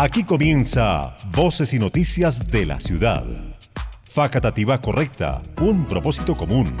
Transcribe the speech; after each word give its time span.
Aquí 0.00 0.22
comienza 0.22 1.16
Voces 1.32 1.74
y 1.74 1.80
Noticias 1.80 2.46
de 2.52 2.64
la 2.66 2.80
Ciudad. 2.80 3.24
Facatativa 4.04 4.80
correcta, 4.80 5.42
un 5.60 5.86
propósito 5.86 6.36
común. 6.36 6.72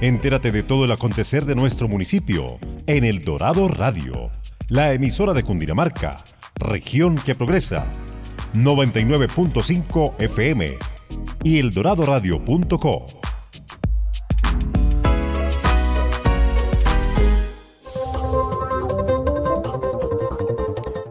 Entérate 0.00 0.50
de 0.50 0.62
todo 0.62 0.86
el 0.86 0.92
acontecer 0.92 1.44
de 1.44 1.54
nuestro 1.54 1.88
municipio 1.88 2.58
en 2.86 3.04
El 3.04 3.20
Dorado 3.20 3.68
Radio, 3.68 4.30
la 4.70 4.94
emisora 4.94 5.34
de 5.34 5.42
Cundinamarca, 5.42 6.24
región 6.54 7.16
que 7.16 7.34
progresa. 7.34 7.84
99.5 8.54 10.14
FM 10.18 10.78
y 11.44 11.58
eldoradoradio.co. 11.58 13.27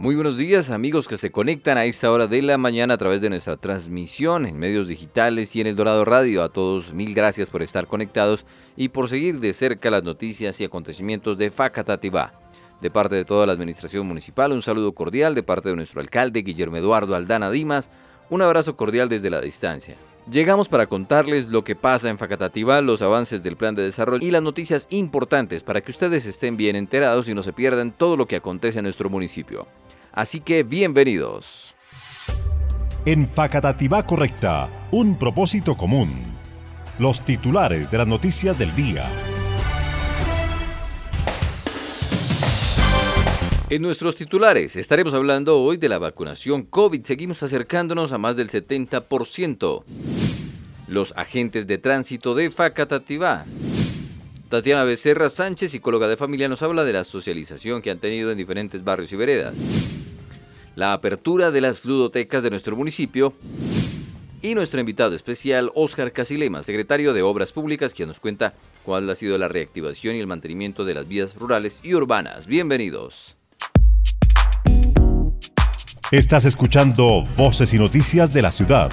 Muy 0.07 0.15
buenos 0.15 0.37
días 0.37 0.69
amigos 0.69 1.05
que 1.05 1.17
se 1.17 1.31
conectan 1.31 1.77
a 1.77 1.83
esta 1.83 2.09
hora 2.09 2.27
de 2.27 2.41
la 2.41 2.57
mañana 2.57 2.93
a 2.93 2.97
través 2.97 3.19
de 3.19 3.29
nuestra 3.29 3.57
transmisión 3.57 4.45
en 4.45 4.57
medios 4.57 4.87
digitales 4.87 5.53
y 5.53 5.59
en 5.59 5.67
el 5.67 5.75
Dorado 5.75 6.05
Radio. 6.05 6.43
A 6.43 6.47
todos 6.47 6.93
mil 6.93 7.13
gracias 7.13 7.49
por 7.49 7.61
estar 7.61 7.87
conectados 7.87 8.45
y 8.77 8.87
por 8.87 9.09
seguir 9.09 9.41
de 9.41 9.51
cerca 9.51 9.91
las 9.91 10.03
noticias 10.05 10.61
y 10.61 10.63
acontecimientos 10.63 11.37
de 11.37 11.51
Facatativá. 11.51 12.31
De 12.79 12.89
parte 12.89 13.15
de 13.15 13.25
toda 13.25 13.45
la 13.45 13.51
administración 13.51 14.07
municipal, 14.07 14.53
un 14.53 14.61
saludo 14.61 14.93
cordial 14.93 15.35
de 15.35 15.43
parte 15.43 15.67
de 15.67 15.75
nuestro 15.75 15.99
alcalde 15.99 16.41
Guillermo 16.41 16.77
Eduardo 16.77 17.13
Aldana 17.13 17.51
Dimas, 17.51 17.89
un 18.29 18.41
abrazo 18.41 18.77
cordial 18.77 19.09
desde 19.09 19.29
la 19.29 19.41
distancia. 19.41 19.97
Llegamos 20.31 20.69
para 20.69 20.87
contarles 20.87 21.49
lo 21.49 21.65
que 21.65 21.75
pasa 21.75 22.09
en 22.09 22.17
Facatativá, 22.17 22.79
los 22.79 23.01
avances 23.01 23.43
del 23.43 23.57
plan 23.57 23.75
de 23.75 23.83
desarrollo 23.83 24.25
y 24.25 24.31
las 24.31 24.41
noticias 24.41 24.87
importantes 24.89 25.63
para 25.63 25.81
que 25.81 25.91
ustedes 25.91 26.25
estén 26.25 26.55
bien 26.55 26.77
enterados 26.77 27.27
y 27.27 27.33
no 27.33 27.43
se 27.43 27.51
pierdan 27.51 27.91
todo 27.91 28.15
lo 28.15 28.25
que 28.25 28.37
acontece 28.37 28.79
en 28.79 28.83
nuestro 28.83 29.09
municipio. 29.09 29.67
Así 30.11 30.39
que 30.39 30.63
bienvenidos. 30.63 31.75
En 33.05 33.27
Facatativá 33.27 34.05
Correcta, 34.05 34.69
un 34.91 35.17
propósito 35.17 35.75
común. 35.75 36.11
Los 36.99 37.23
titulares 37.23 37.89
de 37.91 37.97
las 37.99 38.07
noticias 38.07 38.57
del 38.57 38.75
día. 38.75 39.07
En 43.69 43.81
nuestros 43.81 44.15
titulares 44.15 44.77
estaremos 44.77 45.13
hablando 45.13 45.61
hoy 45.61 45.75
de 45.75 45.89
la 45.89 45.99
vacunación 45.99 46.63
COVID. 46.63 47.03
Seguimos 47.03 47.43
acercándonos 47.43 48.13
a 48.13 48.17
más 48.17 48.37
del 48.37 48.49
70%. 48.49 49.83
Los 50.87 51.13
agentes 51.17 51.67
de 51.67 51.77
tránsito 51.77 52.33
de 52.33 52.49
Facatativá. 52.49 53.43
Tatiana 54.49 54.83
Becerra 54.83 55.29
Sánchez, 55.29 55.71
psicóloga 55.71 56.07
de 56.07 56.15
familia, 56.15 56.47
nos 56.47 56.63
habla 56.63 56.85
de 56.85 56.93
la 56.93 57.03
socialización 57.03 57.81
que 57.81 57.91
han 57.91 57.99
tenido 57.99 58.31
en 58.31 58.37
diferentes 58.37 58.83
barrios 58.83 59.11
y 59.11 59.15
veredas 59.17 59.55
la 60.77 60.93
apertura 60.93 61.49
de 61.49 61.59
las 61.59 61.85
ludotecas 61.85 62.43
de 62.43 62.51
nuestro 62.51 62.75
municipio 62.75 63.33
y 64.43 64.53
nuestro 64.53 64.79
invitado 64.79 65.15
especial, 65.15 65.71
Óscar 65.73 66.13
Casilema, 66.13 66.61
secretario 66.61 67.13
de 67.13 67.23
Obras 67.23 67.51
Públicas, 67.51 67.95
quien 67.95 68.07
nos 68.07 68.19
cuenta 68.19 68.53
cuál 68.85 69.09
ha 69.09 69.15
sido 69.15 69.39
la 69.39 69.47
reactivación 69.47 70.15
y 70.15 70.19
el 70.19 70.27
mantenimiento 70.27 70.85
de 70.85 70.93
las 70.93 71.07
vías 71.07 71.35
rurales 71.35 71.81
y 71.83 71.95
urbanas. 71.95 72.45
Bienvenidos. 72.45 73.35
Estás 76.11 76.45
escuchando 76.45 77.23
Voces 77.35 77.73
y 77.73 77.79
Noticias 77.79 78.31
de 78.31 78.43
la 78.43 78.51
Ciudad. 78.51 78.91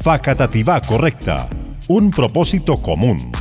Facatativá 0.00 0.80
Correcta. 0.80 1.50
Un 1.88 2.12
propósito 2.12 2.80
común. 2.80 3.32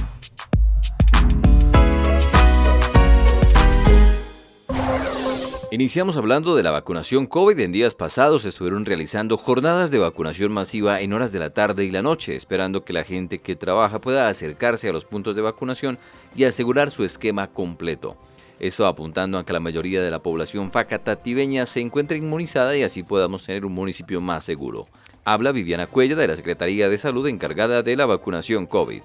Iniciamos 5.72 6.16
hablando 6.16 6.56
de 6.56 6.62
la 6.62 6.70
vacunación 6.70 7.26
COVID. 7.26 7.60
En 7.60 7.72
días 7.72 7.96
pasados 7.96 8.46
estuvieron 8.46 8.86
realizando 8.86 9.36
jornadas 9.36 9.90
de 9.90 9.98
vacunación 9.98 10.52
masiva 10.52 11.02
en 11.02 11.12
horas 11.12 11.32
de 11.32 11.40
la 11.40 11.50
tarde 11.50 11.86
y 11.86 11.92
la 11.92 12.04
noche, 12.04 12.36
esperando 12.36 12.86
que 12.86 12.94
la 12.94 13.04
gente 13.04 13.40
que 13.40 13.56
trabaja 13.56 14.00
pueda 14.00 14.30
acercarse 14.30 14.88
a 14.88 14.94
los 14.94 15.06
puntos 15.06 15.36
de 15.36 15.42
vacunación 15.42 15.98
y 16.36 16.44
asegurar 16.44 16.92
su 16.92 17.04
esquema 17.04 17.48
completo. 17.48 18.16
Eso 18.60 18.86
apuntando 18.86 19.40
a 19.40 19.46
que 19.46 19.54
la 19.54 19.60
mayoría 19.60 20.04
de 20.04 20.12
la 20.12 20.20
población 20.20 20.72
facatativeña 20.72 21.66
se 21.66 21.82
encuentre 21.82 22.20
inmunizada 22.20 22.78
y 22.78 22.84
así 22.84 23.02
podamos 23.02 23.44
tener 23.44 23.66
un 23.66 23.74
municipio 23.74 24.22
más 24.22 24.46
seguro. 24.46 24.88
Habla 25.26 25.52
Viviana 25.52 25.88
Cuella 25.88 26.16
de 26.16 26.28
la 26.28 26.36
Secretaría 26.36 26.90
de 26.90 26.98
Salud 27.00 27.28
encargada 27.28 27.82
de 27.82 27.96
la 27.96 28.06
vacunación 28.06 28.68
COVID. 28.68 29.02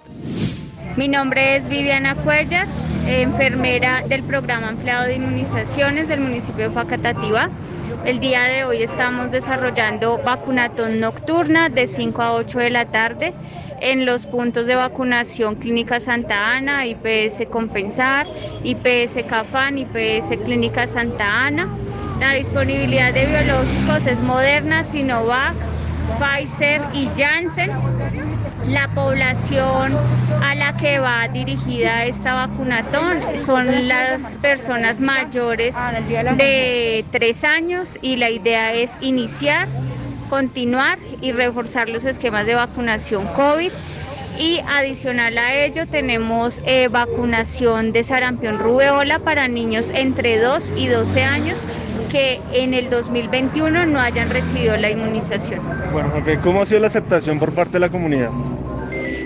Mi 0.96 1.06
nombre 1.06 1.56
es 1.56 1.68
Viviana 1.68 2.16
Cuellar, 2.16 2.66
enfermera 3.06 4.02
del 4.08 4.24
programa 4.24 4.70
Empleado 4.70 5.06
de 5.06 5.14
Inmunizaciones 5.14 6.08
del 6.08 6.20
municipio 6.20 6.68
de 6.68 6.74
Facatativá. 6.74 7.48
El 8.04 8.18
día 8.18 8.42
de 8.42 8.64
hoy 8.64 8.82
estamos 8.82 9.30
desarrollando 9.30 10.18
vacunatón 10.18 10.98
nocturna 10.98 11.68
de 11.68 11.86
5 11.86 12.22
a 12.22 12.34
8 12.34 12.58
de 12.58 12.70
la 12.70 12.86
tarde 12.86 13.32
en 13.80 14.04
los 14.04 14.26
puntos 14.26 14.66
de 14.66 14.74
vacunación 14.74 15.54
Clínica 15.54 16.00
Santa 16.00 16.56
Ana, 16.56 16.86
IPS 16.86 17.46
Compensar, 17.50 18.26
IPS 18.64 19.24
Cafán, 19.28 19.78
IPS 19.78 20.36
Clínica 20.44 20.88
Santa 20.88 21.46
Ana. 21.46 21.68
La 22.18 22.32
disponibilidad 22.32 23.14
de 23.14 23.26
biológicos 23.26 24.06
es 24.06 24.18
Moderna, 24.20 24.82
Sinovac, 24.82 25.54
Pfizer 26.18 26.82
y 26.92 27.08
Janssen 27.16 27.70
la 28.68 28.88
población 28.88 29.92
a 30.42 30.54
la 30.54 30.76
que 30.76 30.98
va 30.98 31.28
dirigida 31.28 32.04
esta 32.04 32.34
vacunatón 32.46 33.18
son 33.44 33.88
las 33.88 34.36
personas 34.36 35.00
mayores 35.00 35.74
de 36.36 37.04
tres 37.10 37.44
años 37.44 37.98
y 38.02 38.16
la 38.16 38.30
idea 38.30 38.72
es 38.74 38.98
iniciar, 39.00 39.68
continuar 40.28 40.98
y 41.20 41.32
reforzar 41.32 41.88
los 41.88 42.04
esquemas 42.04 42.46
de 42.46 42.54
vacunación 42.54 43.26
COVID. 43.28 43.72
Y 44.38 44.60
adicional 44.68 45.36
a 45.36 45.54
ello 45.54 45.86
tenemos 45.86 46.62
eh, 46.64 46.88
vacunación 46.88 47.92
de 47.92 48.04
sarampión 48.04 48.58
rubeola 48.58 49.18
para 49.18 49.48
niños 49.48 49.90
entre 49.92 50.38
2 50.38 50.72
y 50.76 50.86
12 50.86 51.24
años 51.24 51.58
que 52.10 52.40
en 52.52 52.74
el 52.74 52.90
2021 52.90 53.86
no 53.86 54.00
hayan 54.00 54.30
recibido 54.30 54.76
la 54.76 54.90
inmunización. 54.90 55.60
Bueno, 55.92 56.12
¿cómo 56.42 56.62
ha 56.62 56.66
sido 56.66 56.80
la 56.80 56.88
aceptación 56.88 57.38
por 57.38 57.52
parte 57.52 57.74
de 57.74 57.80
la 57.80 57.88
comunidad? 57.88 58.30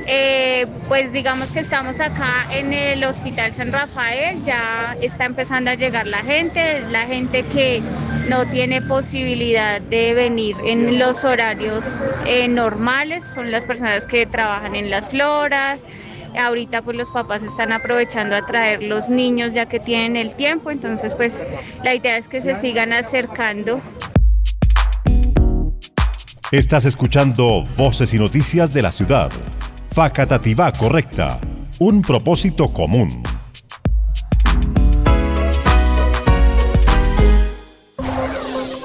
Eh, 0.07 0.67
pues 0.87 1.13
digamos 1.13 1.51
que 1.51 1.61
estamos 1.61 1.99
acá 1.99 2.47
en 2.51 2.75
el 2.75 3.03
Hospital 3.05 3.53
San 3.55 3.73
Rafael, 3.73 4.43
ya 4.45 4.97
está 5.01 5.25
empezando 5.25 5.71
a 5.71 5.75
llegar 5.75 6.07
la 6.07 6.19
gente, 6.19 6.83
la 6.91 7.07
gente 7.07 7.43
que 7.43 7.81
no 8.29 8.45
tiene 8.47 8.83
posibilidad 8.83 9.81
de 9.81 10.13
venir 10.13 10.57
en 10.65 10.99
los 10.99 11.25
horarios 11.25 11.97
eh, 12.27 12.49
normales, 12.49 13.25
son 13.25 13.51
las 13.51 13.65
personas 13.65 14.05
que 14.05 14.27
trabajan 14.27 14.75
en 14.75 14.91
las 14.91 15.09
floras, 15.09 15.87
Ahorita 16.37 16.83
pues 16.83 16.97
los 16.97 17.11
papás 17.11 17.43
están 17.43 17.73
aprovechando 17.73 18.35
a 18.35 18.45
traer 18.45 18.83
los 18.83 19.09
niños 19.09 19.55
ya 19.55 19.67
que 19.67 19.79
tienen 19.79 20.17
el 20.17 20.35
tiempo, 20.35 20.71
entonces 20.71 21.15
pues 21.15 21.41
la 21.83 21.95
idea 21.95 22.17
es 22.17 22.29
que 22.29 22.43
se 22.43 22.55
sigan 22.55 22.93
acercando. 22.93 23.81
Estás 26.51 26.87
escuchando 26.87 27.65
Voces 27.77 28.15
y 28.15 28.19
Noticias 28.19 28.75
de 28.75 28.83
la 28.83 28.93
Ciudad. 28.93 29.31
Facatativá 29.91 30.73
Correcta. 30.73 31.41
Un 31.79 32.03
propósito 32.03 32.73
común. 32.73 33.23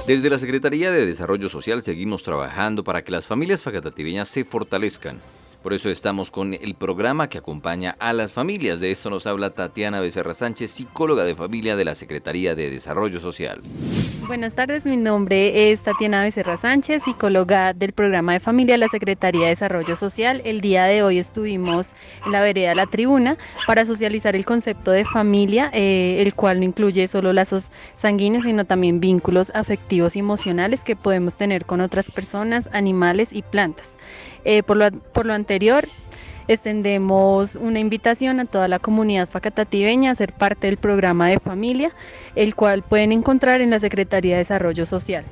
Desde 0.08 0.30
la 0.30 0.40
Secretaría 0.40 0.92
de 0.92 1.06
Desarrollo 1.06 1.50
Social 1.50 1.84
seguimos 1.84 2.24
trabajando 2.24 2.84
para 2.84 3.04
que 3.04 3.12
las 3.12 3.28
familias 3.28 3.62
facatativeñas 3.62 4.28
se 4.28 4.44
fortalezcan 4.44 5.22
por 5.62 5.74
eso 5.74 5.90
estamos 5.90 6.32
con 6.32 6.54
el 6.54 6.76
programa 6.76 7.28
que 7.28 7.38
acompaña 7.38 7.96
a 8.00 8.14
las 8.14 8.32
familias. 8.32 8.80
De 8.80 8.92
esto 8.92 9.10
nos 9.10 9.28
habla 9.28 9.50
Tatiana 9.50 10.00
Becerra 10.00 10.34
Sánchez, 10.34 10.72
psicóloga 10.72 11.26
de 11.26 11.36
familia 11.36 11.76
de 11.76 11.86
la 11.86 11.96
Secretaría 11.96 12.56
de 12.56 12.70
Desarrollo 12.70 13.20
Social. 13.20 13.62
Buenas 14.28 14.54
tardes, 14.54 14.86
mi 14.86 14.96
nombre 14.96 15.72
es 15.72 15.82
Tatiana 15.82 16.22
Becerra 16.22 16.56
Sánchez, 16.56 17.04
psicóloga 17.04 17.74
del 17.74 17.94
programa 17.94 18.34
de 18.34 18.40
familia 18.40 18.76
de 18.76 18.80
la 18.80 18.88
Secretaría 18.88 19.46
de 19.46 19.50
Desarrollo 19.50 19.96
Social. 19.96 20.42
El 20.46 20.62
día 20.62 20.86
de 20.86 21.04
hoy 21.04 21.18
estuvimos 21.18 21.94
en 22.26 22.32
la 22.32 22.42
vereda 22.42 22.76
La 22.76 22.86
Tribuna 22.86 23.38
para 23.66 23.86
socializar 23.86 24.36
el 24.36 24.46
concepto 24.46 24.92
de 24.92 25.04
familia, 25.04 25.72
eh, 25.74 26.22
el 26.22 26.36
cual 26.36 26.60
no 26.60 26.66
incluye 26.66 27.08
solo 27.08 27.34
lazos 27.34 27.72
sanguíneos, 27.96 28.44
sino 28.44 28.66
también 28.66 29.00
vínculos 29.00 29.52
afectivos 29.56 30.16
y 30.16 30.20
emocionales 30.20 30.84
que 30.84 30.96
podemos 30.96 31.36
tener 31.38 31.66
con 31.66 31.82
otras 31.82 32.12
personas, 32.12 32.70
animales 32.72 33.34
y 33.34 33.42
plantas. 33.42 33.98
Eh, 34.46 34.64
por, 34.64 34.78
lo, 34.78 34.92
por 34.92 35.26
lo 35.26 35.34
anterior, 35.34 35.49
extendemos 36.48 37.56
una 37.56 37.80
invitación 37.80 38.40
a 38.40 38.46
toda 38.46 38.68
la 38.68 38.80
comunidad 38.80 39.30
facatativeña 39.30 40.12
a 40.12 40.16
ser 40.16 40.34
parte 40.34 40.68
del 40.68 40.78
programa 40.78 41.28
de 41.30 41.40
familia, 41.40 41.92
el 42.36 42.56
cual 42.56 42.82
pueden 42.84 43.12
encontrar 43.12 43.62
en 43.62 43.70
la 43.70 43.80
Secretaría 43.80 44.34
de 44.34 44.40
Desarrollo 44.40 44.86
Social. 44.86 45.26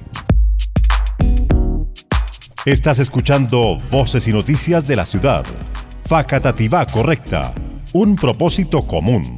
Estás 2.66 3.00
escuchando 3.00 3.78
Voces 3.90 4.28
y 4.28 4.34
Noticias 4.34 4.88
de 4.88 4.96
la 4.96 5.06
Ciudad. 5.06 5.46
Facatativá 6.04 6.86
Correcta. 6.86 7.54
Un 7.94 8.16
propósito 8.16 8.86
común. 8.86 9.38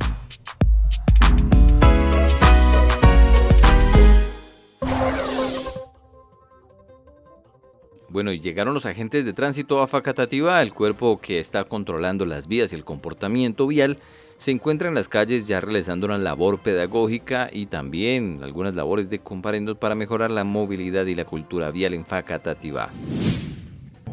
Bueno, 8.12 8.32
y 8.32 8.40
llegaron 8.40 8.74
los 8.74 8.88
agentes 8.88 9.24
de 9.24 9.34
tránsito 9.34 9.82
a 9.82 9.88
Facatativá, 9.88 10.64
el 10.64 10.74
cuerpo 10.74 11.20
que 11.22 11.38
está 11.38 11.66
controlando 11.66 12.26
las 12.26 12.48
vías 12.48 12.74
y 12.74 12.76
el 12.76 12.84
comportamiento 12.84 13.68
vial 13.68 13.98
se 14.40 14.50
encuentra 14.50 14.88
en 14.88 14.96
las 14.96 15.08
calles 15.08 15.48
ya 15.48 15.62
realizando 15.62 16.08
una 16.08 16.18
labor 16.18 16.60
pedagógica 16.60 17.50
y 17.52 17.68
también 17.68 18.40
algunas 18.42 18.74
labores 18.74 19.12
de 19.12 19.20
comparendos 19.20 19.78
para 19.78 19.94
mejorar 19.94 20.32
la 20.32 20.44
movilidad 20.44 21.06
y 21.06 21.14
la 21.14 21.26
cultura 21.26 21.70
vial 21.70 21.94
en 21.94 22.04
Facatativá. 22.04 22.90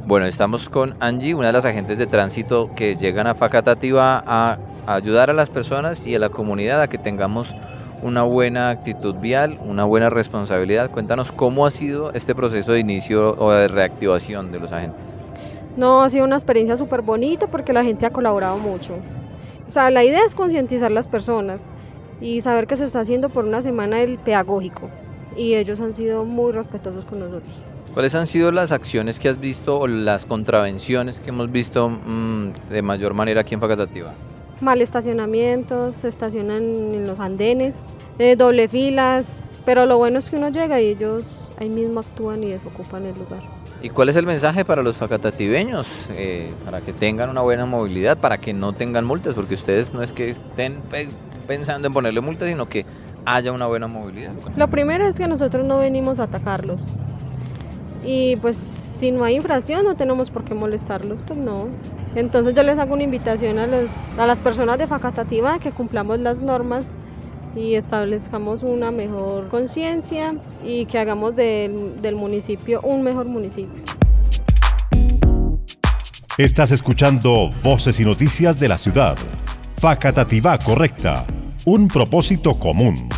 Bueno, 0.07 0.27
estamos 0.27 0.69
con 0.69 0.95
Angie, 1.01 1.35
una 1.35 1.47
de 1.47 1.53
las 1.55 1.65
agentes 1.65 1.97
de 1.97 2.07
tránsito 2.07 2.71
que 2.77 2.97
llegan 2.97 3.27
a 3.27 3.35
Facatativá 3.35 4.23
a 4.27 4.59
ayudar 4.87 5.31
a 5.31 5.33
las 5.33 5.49
personas 5.49 6.07
y 6.07 6.15
a 6.15 6.19
la 6.19 6.29
comunidad 6.29 6.83
a 6.83 6.89
que 6.89 6.99
tengamos 6.99 7.55
una 8.03 8.23
buena 8.23 8.71
actitud 8.71 9.15
vial, 9.17 9.59
una 9.65 9.85
buena 9.85 10.11
responsabilidad. 10.11 10.91
Cuéntanos 10.91 11.33
cómo 11.33 11.67
ha 11.67 11.71
sido 11.71 12.13
este 12.13 12.35
proceso 12.35 12.73
de 12.73 12.81
inicio 12.81 13.37
o 13.39 13.51
de 13.53 13.69
reactivación 13.69 14.53
de 14.53 14.61
los 14.61 14.73
agentes. 14.73 15.05
No, 15.77 16.03
ha 16.03 16.11
sido 16.11 16.25
una 16.25 16.37
experiencia 16.37 16.77
súper 16.77 17.03
bonita 17.03 17.47
porque 17.47 17.73
la 17.73 17.85
gente 17.85 18.07
ha 18.07 18.11
colaborado 18.11 18.59
mucho. 18.59 18.95
O 19.69 19.73
sea, 19.73 19.91
la 19.91 20.05
idea 20.05 20.25
es 20.25 20.35
concientizar 20.35 20.91
las 20.91 21.09
personas 21.09 21.71
y 22.21 22.41
saber 22.41 22.67
que 22.67 22.77
se 22.77 22.85
está 22.85 23.01
haciendo 23.01 23.29
por 23.29 23.45
una 23.45 23.63
semana 23.63 24.01
el 24.01 24.19
pedagógico 24.19 24.89
y 25.37 25.55
ellos 25.55 25.81
han 25.81 25.93
sido 25.93 26.25
muy 26.25 26.53
respetuosos 26.53 27.05
con 27.05 27.21
nosotros. 27.21 27.63
¿Cuáles 27.93 28.15
han 28.15 28.27
sido 28.27 28.53
las 28.53 28.73
acciones 28.73 29.19
que 29.19 29.29
has 29.29 29.41
visto 29.41 29.79
o 29.79 29.87
las 29.87 30.27
contravenciones 30.27 31.21
que 31.21 31.31
hemos 31.31 31.51
visto 31.51 31.89
mmm, 31.89 32.53
de 32.71 32.83
mayor 32.83 33.15
manera 33.15 33.41
aquí 33.41 33.55
en 33.55 33.61
Facatativa? 33.61 34.13
Mal 34.61 34.81
estacionamientos, 34.81 35.97
se 35.97 36.09
estacionan 36.09 36.63
en 36.63 37.07
los 37.07 37.21
andenes, 37.21 37.87
eh, 38.19 38.37
doble 38.37 38.69
filas, 38.69 39.51
pero 39.65 39.85
lo 39.85 39.99
bueno 39.99 40.19
es 40.19 40.31
que 40.31 40.37
uno 40.37 40.49
llega 40.49 40.81
y 40.81 40.87
ellos 40.87 41.51
ahí 41.59 41.69
mismo 41.69 42.01
actúan 42.01 42.43
y 42.43 42.51
desocupan 42.51 43.05
el 43.05 43.19
lugar. 43.19 43.43
¿Y 43.83 43.91
cuál 43.91 44.09
es 44.09 44.17
el 44.17 44.27
mensaje 44.27 44.65
para 44.65 44.83
los 44.83 44.97
facatativeños? 44.97 46.09
Eh, 46.15 46.53
para 46.65 46.81
que 46.81 46.93
tengan 46.93 47.29
una 47.29 47.43
buena 47.43 47.67
movilidad, 47.67 48.17
para 48.17 48.39
que 48.39 48.53
no 48.53 48.73
tengan 48.73 49.05
multas, 49.05 49.35
porque 49.35 49.55
ustedes 49.55 49.93
no 49.93 50.03
es 50.03 50.13
que 50.13 50.31
estén 50.31 50.81
pe 50.91 51.09
pensando 51.47 51.87
en 51.87 51.95
ponerle 51.95 52.21
multas, 52.21 52.49
sino 52.49 52.69
que 52.69 52.85
haya 53.25 53.53
una 53.53 53.67
buena 53.67 53.87
movilidad. 53.87 54.33
Lo 54.57 54.69
primero 54.69 55.07
es 55.07 55.19
que 55.19 55.29
nosotros 55.29 55.67
no 55.67 55.79
venimos 55.79 56.19
a 56.19 56.25
atacarlos. 56.25 56.83
Y 58.05 58.37
pues 58.37 58.57
si 58.57 59.11
no 59.11 59.25
hay 59.25 59.37
infracción 59.37 59.85
no 59.85 59.95
tenemos 59.97 60.31
por 60.31 60.45
qué 60.45 60.55
molestarlos, 60.55 61.19
pues 61.27 61.39
no. 61.39 61.69
Entonces 62.17 62.55
yo 62.55 62.63
les 62.63 62.79
hago 62.79 62.95
una 62.95 63.03
invitación 63.03 63.59
a, 63.59 63.67
los, 63.67 63.91
a 64.17 64.27
las 64.27 64.41
personas 64.41 64.79
de 64.79 64.87
Facatativa 64.87 65.59
que 65.59 65.71
cumplamos 65.71 66.19
las 66.19 66.41
normas 66.41 66.97
y 67.55 67.75
establezcamos 67.75 68.63
una 68.63 68.91
mejor 68.91 69.49
conciencia 69.49 70.35
y 70.65 70.87
que 70.87 70.99
hagamos 70.99 71.37
del, 71.37 72.01
del 72.01 72.15
municipio 72.17 72.81
un 72.81 73.03
mejor 73.03 73.27
municipio. 73.27 73.83
Estás 76.39 76.73
escuchando 76.73 77.51
Voces 77.63 78.01
y 78.01 78.05
Noticias 78.05 78.59
de 78.59 78.69
la 78.69 78.79
Ciudad. 78.79 79.17
Facatativá 79.77 80.57
Correcta. 80.57 81.27
Un 81.67 81.87
propósito 81.87 82.59
común. 82.59 83.11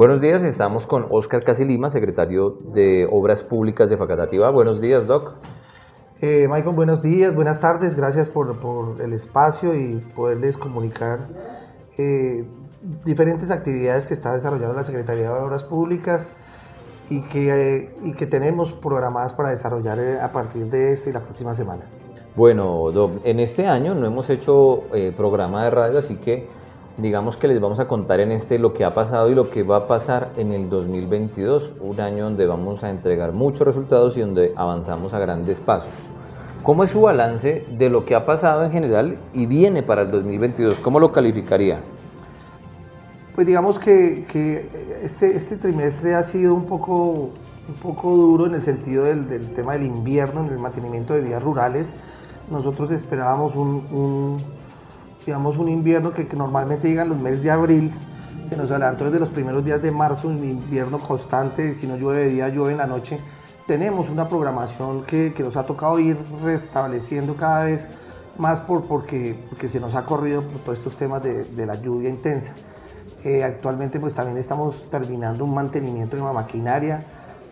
Buenos 0.00 0.22
días, 0.22 0.42
estamos 0.44 0.86
con 0.86 1.08
Oscar 1.10 1.44
Casilima, 1.44 1.90
secretario 1.90 2.56
de 2.72 3.06
Obras 3.12 3.44
Públicas 3.44 3.90
de 3.90 3.98
Facatativá. 3.98 4.50
Buenos 4.50 4.80
días, 4.80 5.06
Doc. 5.06 5.34
Eh, 6.22 6.48
Michael, 6.48 6.74
buenos 6.74 7.02
días, 7.02 7.34
buenas 7.34 7.60
tardes, 7.60 7.96
gracias 7.96 8.30
por, 8.30 8.58
por 8.60 9.02
el 9.02 9.12
espacio 9.12 9.74
y 9.74 9.96
poderles 10.16 10.56
comunicar 10.56 11.28
eh, 11.98 12.46
diferentes 13.04 13.50
actividades 13.50 14.06
que 14.06 14.14
está 14.14 14.32
desarrollando 14.32 14.74
la 14.74 14.84
Secretaría 14.84 15.24
de 15.24 15.38
Obras 15.38 15.64
Públicas 15.64 16.32
y 17.10 17.20
que, 17.24 17.50
eh, 17.50 17.94
y 18.02 18.14
que 18.14 18.26
tenemos 18.26 18.72
programadas 18.72 19.34
para 19.34 19.50
desarrollar 19.50 19.98
eh, 19.98 20.18
a 20.18 20.32
partir 20.32 20.64
de 20.70 20.92
esta 20.92 21.10
y 21.10 21.12
la 21.12 21.20
próxima 21.20 21.52
semana. 21.52 21.82
Bueno, 22.34 22.90
Doc, 22.90 23.20
en 23.24 23.38
este 23.38 23.66
año 23.66 23.94
no 23.94 24.06
hemos 24.06 24.30
hecho 24.30 24.84
programa 25.18 25.64
de 25.64 25.70
radio, 25.70 25.98
así 25.98 26.16
que 26.16 26.48
digamos 27.00 27.36
que 27.36 27.48
les 27.48 27.60
vamos 27.60 27.80
a 27.80 27.86
contar 27.86 28.20
en 28.20 28.32
este 28.32 28.58
lo 28.58 28.72
que 28.72 28.84
ha 28.84 28.90
pasado 28.90 29.30
y 29.30 29.34
lo 29.34 29.50
que 29.50 29.62
va 29.62 29.76
a 29.76 29.86
pasar 29.86 30.32
en 30.36 30.52
el 30.52 30.68
2022, 30.68 31.74
un 31.80 32.00
año 32.00 32.24
donde 32.24 32.46
vamos 32.46 32.84
a 32.84 32.90
entregar 32.90 33.32
muchos 33.32 33.66
resultados 33.66 34.16
y 34.16 34.20
donde 34.20 34.52
avanzamos 34.56 35.14
a 35.14 35.18
grandes 35.18 35.60
pasos. 35.60 36.06
¿Cómo 36.62 36.84
es 36.84 36.90
su 36.90 37.00
balance 37.00 37.66
de 37.70 37.88
lo 37.88 38.04
que 38.04 38.14
ha 38.14 38.26
pasado 38.26 38.62
en 38.64 38.70
general 38.70 39.18
y 39.32 39.46
viene 39.46 39.82
para 39.82 40.02
el 40.02 40.10
2022? 40.10 40.78
¿Cómo 40.80 41.00
lo 41.00 41.10
calificaría? 41.10 41.80
Pues 43.34 43.46
digamos 43.46 43.78
que, 43.78 44.26
que 44.30 44.68
este, 45.02 45.34
este 45.36 45.56
trimestre 45.56 46.14
ha 46.14 46.22
sido 46.22 46.54
un 46.54 46.66
poco, 46.66 47.30
un 47.68 47.74
poco 47.82 48.14
duro 48.14 48.46
en 48.46 48.54
el 48.54 48.62
sentido 48.62 49.04
del, 49.04 49.28
del 49.28 49.54
tema 49.54 49.72
del 49.72 49.84
invierno, 49.84 50.40
en 50.40 50.50
el 50.50 50.58
mantenimiento 50.58 51.14
de 51.14 51.22
vías 51.22 51.42
rurales. 51.42 51.94
Nosotros 52.50 52.90
esperábamos 52.90 53.56
un, 53.56 53.86
un 53.90 54.59
digamos, 55.24 55.56
un 55.58 55.68
invierno 55.68 56.12
que, 56.12 56.24
normalmente 56.36 56.88
llega 56.88 57.02
en 57.02 57.10
los 57.10 57.18
meses 57.18 57.42
de 57.42 57.50
abril, 57.50 57.92
se 58.44 58.56
nos 58.56 58.70
adelantó 58.70 59.04
desde 59.04 59.20
los 59.20 59.28
primeros 59.28 59.64
días 59.64 59.80
de 59.80 59.90
marzo, 59.90 60.28
un 60.28 60.42
invierno 60.42 60.98
constante, 60.98 61.74
si 61.74 61.86
no 61.86 61.96
llueve 61.96 62.24
de 62.24 62.28
día, 62.30 62.48
llueve 62.48 62.72
en 62.72 62.78
la 62.78 62.86
noche. 62.86 63.18
Tenemos 63.66 64.10
una 64.10 64.28
programación 64.28 65.04
que, 65.04 65.32
que 65.32 65.42
nos 65.42 65.56
ha 65.56 65.64
tocado 65.64 65.98
ir 66.00 66.18
restableciendo 66.42 67.36
cada 67.36 67.64
vez 67.64 67.88
más 68.40 68.60
por, 68.60 68.86
porque, 68.86 69.38
porque 69.48 69.68
se 69.68 69.78
nos 69.78 69.94
ha 69.94 70.04
corrido 70.04 70.42
por 70.42 70.60
todos 70.62 70.78
estos 70.78 70.96
temas 70.96 71.22
de, 71.22 71.66
la 71.66 71.74
lluvia 71.74 72.08
intensa. 72.08 72.54
Eh, 73.22 73.44
actualmente 73.44 74.00
pues 74.00 74.14
también 74.14 74.38
estamos 74.38 74.90
terminando 74.90 75.44
un 75.44 75.54
mantenimiento 75.54 76.16
de 76.16 76.22
la 76.22 76.32
maquinaria, 76.32 77.04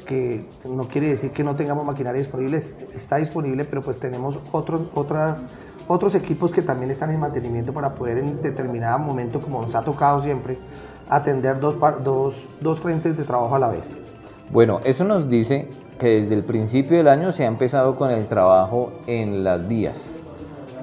que 0.08 0.46
no 0.64 0.84
quiere 0.84 1.08
decir 1.08 1.32
que 1.32 1.44
no 1.44 1.54
tengamos 1.54 1.84
maquinaria 1.84 2.18
disponible, 2.18 2.56
está 2.56 3.16
disponible, 3.16 3.66
pero 3.66 3.82
pues 3.82 4.00
tenemos 4.00 4.40
otros, 4.52 4.84
otras, 4.94 5.46
otros 5.86 6.14
equipos 6.14 6.50
que 6.50 6.62
también 6.62 6.90
están 6.90 7.10
en 7.10 7.20
mantenimiento 7.20 7.74
para 7.74 7.94
poder 7.94 8.16
en 8.16 8.40
determinado 8.40 8.98
momento, 8.98 9.42
como 9.42 9.60
nos 9.60 9.74
ha 9.74 9.84
tocado 9.84 10.22
siempre, 10.22 10.56
atender 11.10 11.60
dos, 11.60 11.76
dos, 12.02 12.48
dos 12.58 12.80
frentes 12.80 13.18
de 13.18 13.24
trabajo 13.24 13.54
a 13.54 13.58
la 13.58 13.68
vez. 13.68 13.98
Bueno, 14.50 14.80
eso 14.82 15.04
nos 15.04 15.28
dice 15.28 15.68
que 15.98 16.20
desde 16.20 16.36
el 16.36 16.44
principio 16.44 16.96
del 16.96 17.08
año 17.08 17.30
se 17.30 17.44
ha 17.44 17.46
empezado 17.46 17.94
con 17.94 18.10
el 18.10 18.28
trabajo 18.28 18.92
en 19.06 19.44
las 19.44 19.68
vías, 19.68 20.18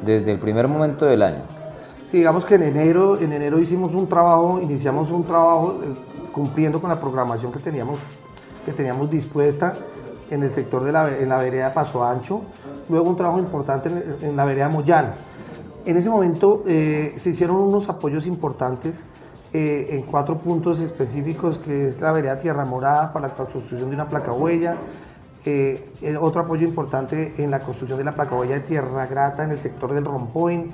desde 0.05 0.33
el 0.33 0.37
primer 0.37 0.67
momento 0.67 1.05
del 1.05 1.23
año. 1.23 1.41
Sí, 2.05 2.17
digamos 2.17 2.45
que 2.45 2.55
en 2.55 2.63
enero, 2.63 3.17
en 3.19 3.33
enero 3.33 3.57
hicimos 3.57 3.95
un 3.95 4.07
trabajo, 4.07 4.59
iniciamos 4.61 5.09
un 5.09 5.23
trabajo 5.23 5.79
eh, 5.83 5.87
cumpliendo 6.31 6.79
con 6.79 6.91
la 6.91 6.99
programación 6.99 7.51
que 7.51 7.57
teníamos, 7.57 7.97
que 8.65 8.73
teníamos 8.73 9.09
dispuesta 9.09 9.73
en 10.29 10.43
el 10.43 10.49
sector 10.49 10.83
de 10.83 10.91
la, 10.91 11.17
en 11.17 11.29
la 11.29 11.37
vereda 11.37 11.73
Paso 11.73 12.03
Ancho, 12.03 12.41
luego 12.89 13.09
un 13.09 13.15
trabajo 13.15 13.39
importante 13.39 13.89
en, 14.21 14.35
la 14.35 14.45
vereda 14.45 14.69
Moyano. 14.69 15.09
En 15.85 15.97
ese 15.97 16.09
momento 16.09 16.63
eh, 16.67 17.13
se 17.17 17.29
hicieron 17.29 17.57
unos 17.57 17.87
apoyos 17.89 18.25
importantes 18.25 19.05
eh, 19.53 19.89
en 19.91 20.01
cuatro 20.01 20.37
puntos 20.37 20.79
específicos, 20.79 21.59
que 21.59 21.87
es 21.87 22.01
la 22.01 22.11
vereda 22.11 22.39
Tierra 22.39 22.65
Morada 22.65 23.13
para 23.13 23.27
la 23.27 23.33
construcción 23.35 23.89
de 23.89 23.95
una 23.95 24.09
placa 24.09 24.33
huella, 24.33 24.77
eh, 25.45 25.91
otro 26.19 26.41
apoyo 26.41 26.67
importante 26.67 27.35
en 27.37 27.51
la 27.51 27.59
construcción 27.59 27.99
de 27.99 28.03
la 28.03 28.15
placa 28.15 28.35
huella 28.35 28.55
de 28.55 28.61
Tierra 28.61 29.05
Grata 29.05 29.43
en 29.43 29.51
el 29.51 29.59
sector 29.59 29.93
del 29.93 30.05
Rompoint, 30.05 30.71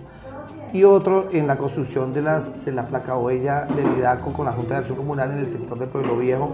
y 0.74 0.86
otro 0.86 1.28
en 1.34 1.48
la 1.48 1.58
construcción 1.58 2.14
de, 2.14 2.22
las, 2.22 2.64
de 2.64 2.72
la 2.72 2.88
placa 2.88 3.18
huella 3.18 3.66
de 3.66 3.84
Vidaco 3.84 4.32
con 4.32 4.46
la 4.46 4.54
Junta 4.54 4.76
de 4.76 4.80
Acción 4.80 4.98
Comunal 4.98 5.32
en 5.32 5.40
el 5.40 5.50
sector 5.50 5.78
de 5.78 5.88
Pueblo 5.88 6.18
Viejo 6.18 6.52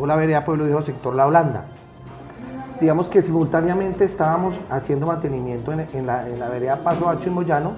o 0.00 0.06
la 0.06 0.16
vereda 0.16 0.44
Pueblo 0.44 0.64
Viejo, 0.64 0.80
sector 0.80 1.14
La 1.14 1.26
Holanda. 1.26 1.64
Digamos 2.80 3.08
que 3.08 3.20
simultáneamente 3.20 4.04
estábamos 4.04 4.58
haciendo 4.70 5.06
mantenimiento 5.06 5.72
en, 5.72 5.80
en, 5.92 6.06
la, 6.06 6.26
en 6.26 6.38
la, 6.38 6.48
vereda 6.48 6.76
Paso 6.76 7.10
Hacho 7.10 7.28
y 7.28 7.32
Moyano. 7.32 7.74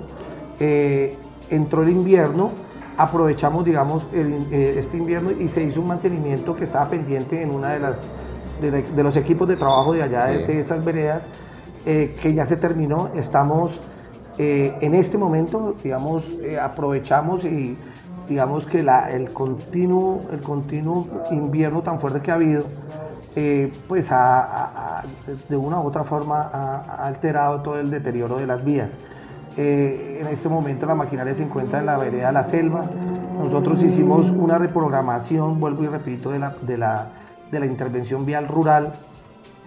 Eh, 0.60 1.16
entró 1.50 1.82
el 1.82 1.90
invierno, 1.90 2.52
aprovechamos 2.96 3.64
digamos 3.64 4.06
el, 4.12 4.46
eh, 4.52 4.74
este 4.78 4.96
invierno 4.96 5.32
y 5.32 5.48
se 5.48 5.64
hizo 5.64 5.80
un 5.80 5.88
mantenimiento 5.88 6.54
que 6.54 6.62
estaba 6.62 6.88
pendiente 6.88 7.42
en 7.42 7.50
una 7.50 7.70
de 7.70 7.80
las 7.80 8.00
de, 8.60 8.70
de 8.70 9.02
los 9.02 9.16
equipos 9.16 9.48
de 9.48 9.56
trabajo 9.56 9.92
de 9.92 10.04
allá 10.04 10.28
sí. 10.28 10.38
de, 10.38 10.46
de, 10.46 10.60
esas 10.60 10.84
veredas 10.84 11.26
eh, 11.84 12.14
que 12.22 12.32
ya 12.32 12.46
se 12.46 12.56
terminó. 12.56 13.10
Estamos 13.16 13.80
en 14.38 14.94
este 14.94 15.18
momento, 15.18 15.76
digamos, 15.84 16.34
aprovechamos 16.60 17.44
y 17.44 17.76
digamos 18.28 18.66
que 18.66 18.80
el, 18.80 19.30
continuo, 19.32 20.22
el 20.30 20.40
continuo 20.40 21.06
invierno 21.30 21.82
tan 21.82 22.00
fuerte 22.00 22.20
que 22.20 22.30
ha 22.30 22.34
habido, 22.34 22.64
eh, 23.34 23.72
pues 23.88 24.10
ha, 24.10 25.02
de 25.48 25.56
una 25.56 25.80
u 25.80 25.86
otra 25.86 26.04
forma 26.04 26.50
ha, 26.52 27.06
alterado 27.06 27.62
todo 27.62 27.78
el 27.78 27.90
deterioro 27.90 28.36
de 28.36 28.46
las 28.46 28.64
vías. 28.64 28.96
en 29.56 30.26
este 30.28 30.48
momento 30.48 30.86
la 30.86 30.94
maquinaria 30.94 31.34
se 31.34 31.42
encuentra 31.42 31.80
en 31.80 31.86
la 31.86 31.98
vereda 31.98 32.32
La 32.32 32.42
Selva. 32.42 32.84
Nosotros 33.38 33.82
hicimos 33.82 34.30
una 34.30 34.58
reprogramación, 34.58 35.58
vuelvo 35.58 35.84
y 35.84 35.88
repito, 35.88 36.30
de 36.30 36.38
la, 36.38 36.54
de 36.62 36.78
la, 36.78 37.08
de 37.50 37.60
la 37.60 37.66
intervención 37.66 38.24
vial 38.24 38.48
rural, 38.48 38.92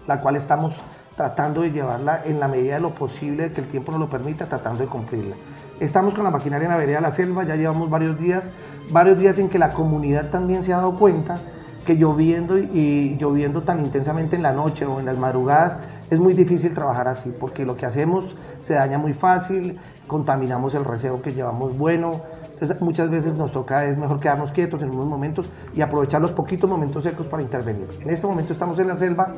la 0.07 0.21
cual 0.21 0.35
estamos 0.35 0.79
tratando 1.15 1.61
de 1.61 1.71
llevarla 1.71 2.21
en 2.25 2.39
la 2.39 2.47
medida 2.47 2.75
de 2.75 2.81
lo 2.81 2.93
posible, 2.93 3.51
que 3.51 3.61
el 3.61 3.67
tiempo 3.67 3.91
nos 3.91 4.01
lo 4.01 4.09
permita, 4.09 4.45
tratando 4.45 4.79
de 4.79 4.87
cumplirla. 4.87 5.35
Estamos 5.79 6.13
con 6.13 6.23
la 6.23 6.31
maquinaria 6.31 6.65
en 6.65 6.71
la 6.71 6.77
vereda 6.77 6.97
de 6.97 7.01
la 7.01 7.11
selva, 7.11 7.43
ya 7.43 7.55
llevamos 7.55 7.89
varios 7.89 8.17
días, 8.17 8.51
varios 8.91 9.17
días 9.17 9.39
en 9.39 9.49
que 9.49 9.59
la 9.59 9.71
comunidad 9.71 10.29
también 10.29 10.63
se 10.63 10.71
ha 10.71 10.77
dado 10.77 10.97
cuenta 10.97 11.37
que 11.85 11.95
lloviendo 11.95 12.57
y 12.57 13.17
lloviendo 13.19 13.61
tan 13.63 13.79
intensamente 13.79 14.37
en 14.37 14.41
la 14.41 14.53
noche 14.53 14.85
o 14.85 14.99
en 14.99 15.05
las 15.05 15.17
madrugadas 15.17 15.77
es 16.09 16.19
muy 16.19 16.33
difícil 16.33 16.73
trabajar 16.73 17.09
así, 17.09 17.33
porque 17.37 17.65
lo 17.65 17.75
que 17.75 17.85
hacemos 17.85 18.35
se 18.59 18.75
daña 18.75 18.97
muy 18.97 19.13
fácil, 19.13 19.77
contaminamos 20.07 20.73
el 20.75 20.85
receo 20.85 21.21
que 21.21 21.33
llevamos 21.33 21.77
bueno, 21.77 22.21
entonces 22.53 22.79
muchas 22.81 23.09
veces 23.09 23.35
nos 23.35 23.51
toca, 23.51 23.85
es 23.85 23.97
mejor 23.97 24.19
quedarnos 24.21 24.53
quietos 24.53 24.81
en 24.81 24.91
unos 24.91 25.07
momentos 25.07 25.49
y 25.75 25.81
aprovechar 25.81 26.21
los 26.21 26.31
poquitos 26.31 26.69
momentos 26.69 27.03
secos 27.03 27.27
para 27.27 27.43
intervenir. 27.43 27.87
En 27.99 28.09
este 28.09 28.25
momento 28.25 28.53
estamos 28.53 28.79
en 28.79 28.87
la 28.87 28.95
selva, 28.95 29.33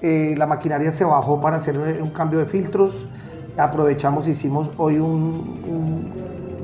eh, 0.00 0.34
la 0.38 0.46
maquinaria 0.46 0.90
se 0.90 1.04
bajó 1.04 1.38
para 1.38 1.56
hacer 1.56 1.78
un 1.78 2.10
cambio 2.10 2.38
de 2.38 2.46
filtros, 2.46 3.06
aprovechamos, 3.56 4.28
hicimos 4.28 4.70
hoy 4.76 4.98
un, 4.98 6.12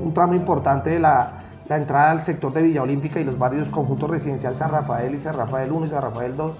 un, 0.03 0.13
tramo 0.13 0.35
importante 0.35 0.91
de 0.91 0.99
la, 0.99 1.43
la, 1.67 1.77
entrada 1.77 2.11
al 2.11 2.23
sector 2.23 2.53
de 2.53 2.61
Villa 2.61 2.83
Olímpica 2.83 3.19
y 3.19 3.23
los 3.23 3.37
barrios 3.37 3.69
conjuntos 3.69 4.09
residencial 4.09 4.53
San 4.53 4.69
Rafael 4.71 5.15
y 5.15 5.19
San 5.19 5.35
Rafael 5.35 5.71
1 5.71 5.87
y 5.87 5.89
San 5.89 6.01
Rafael 6.03 6.37
2 6.37 6.55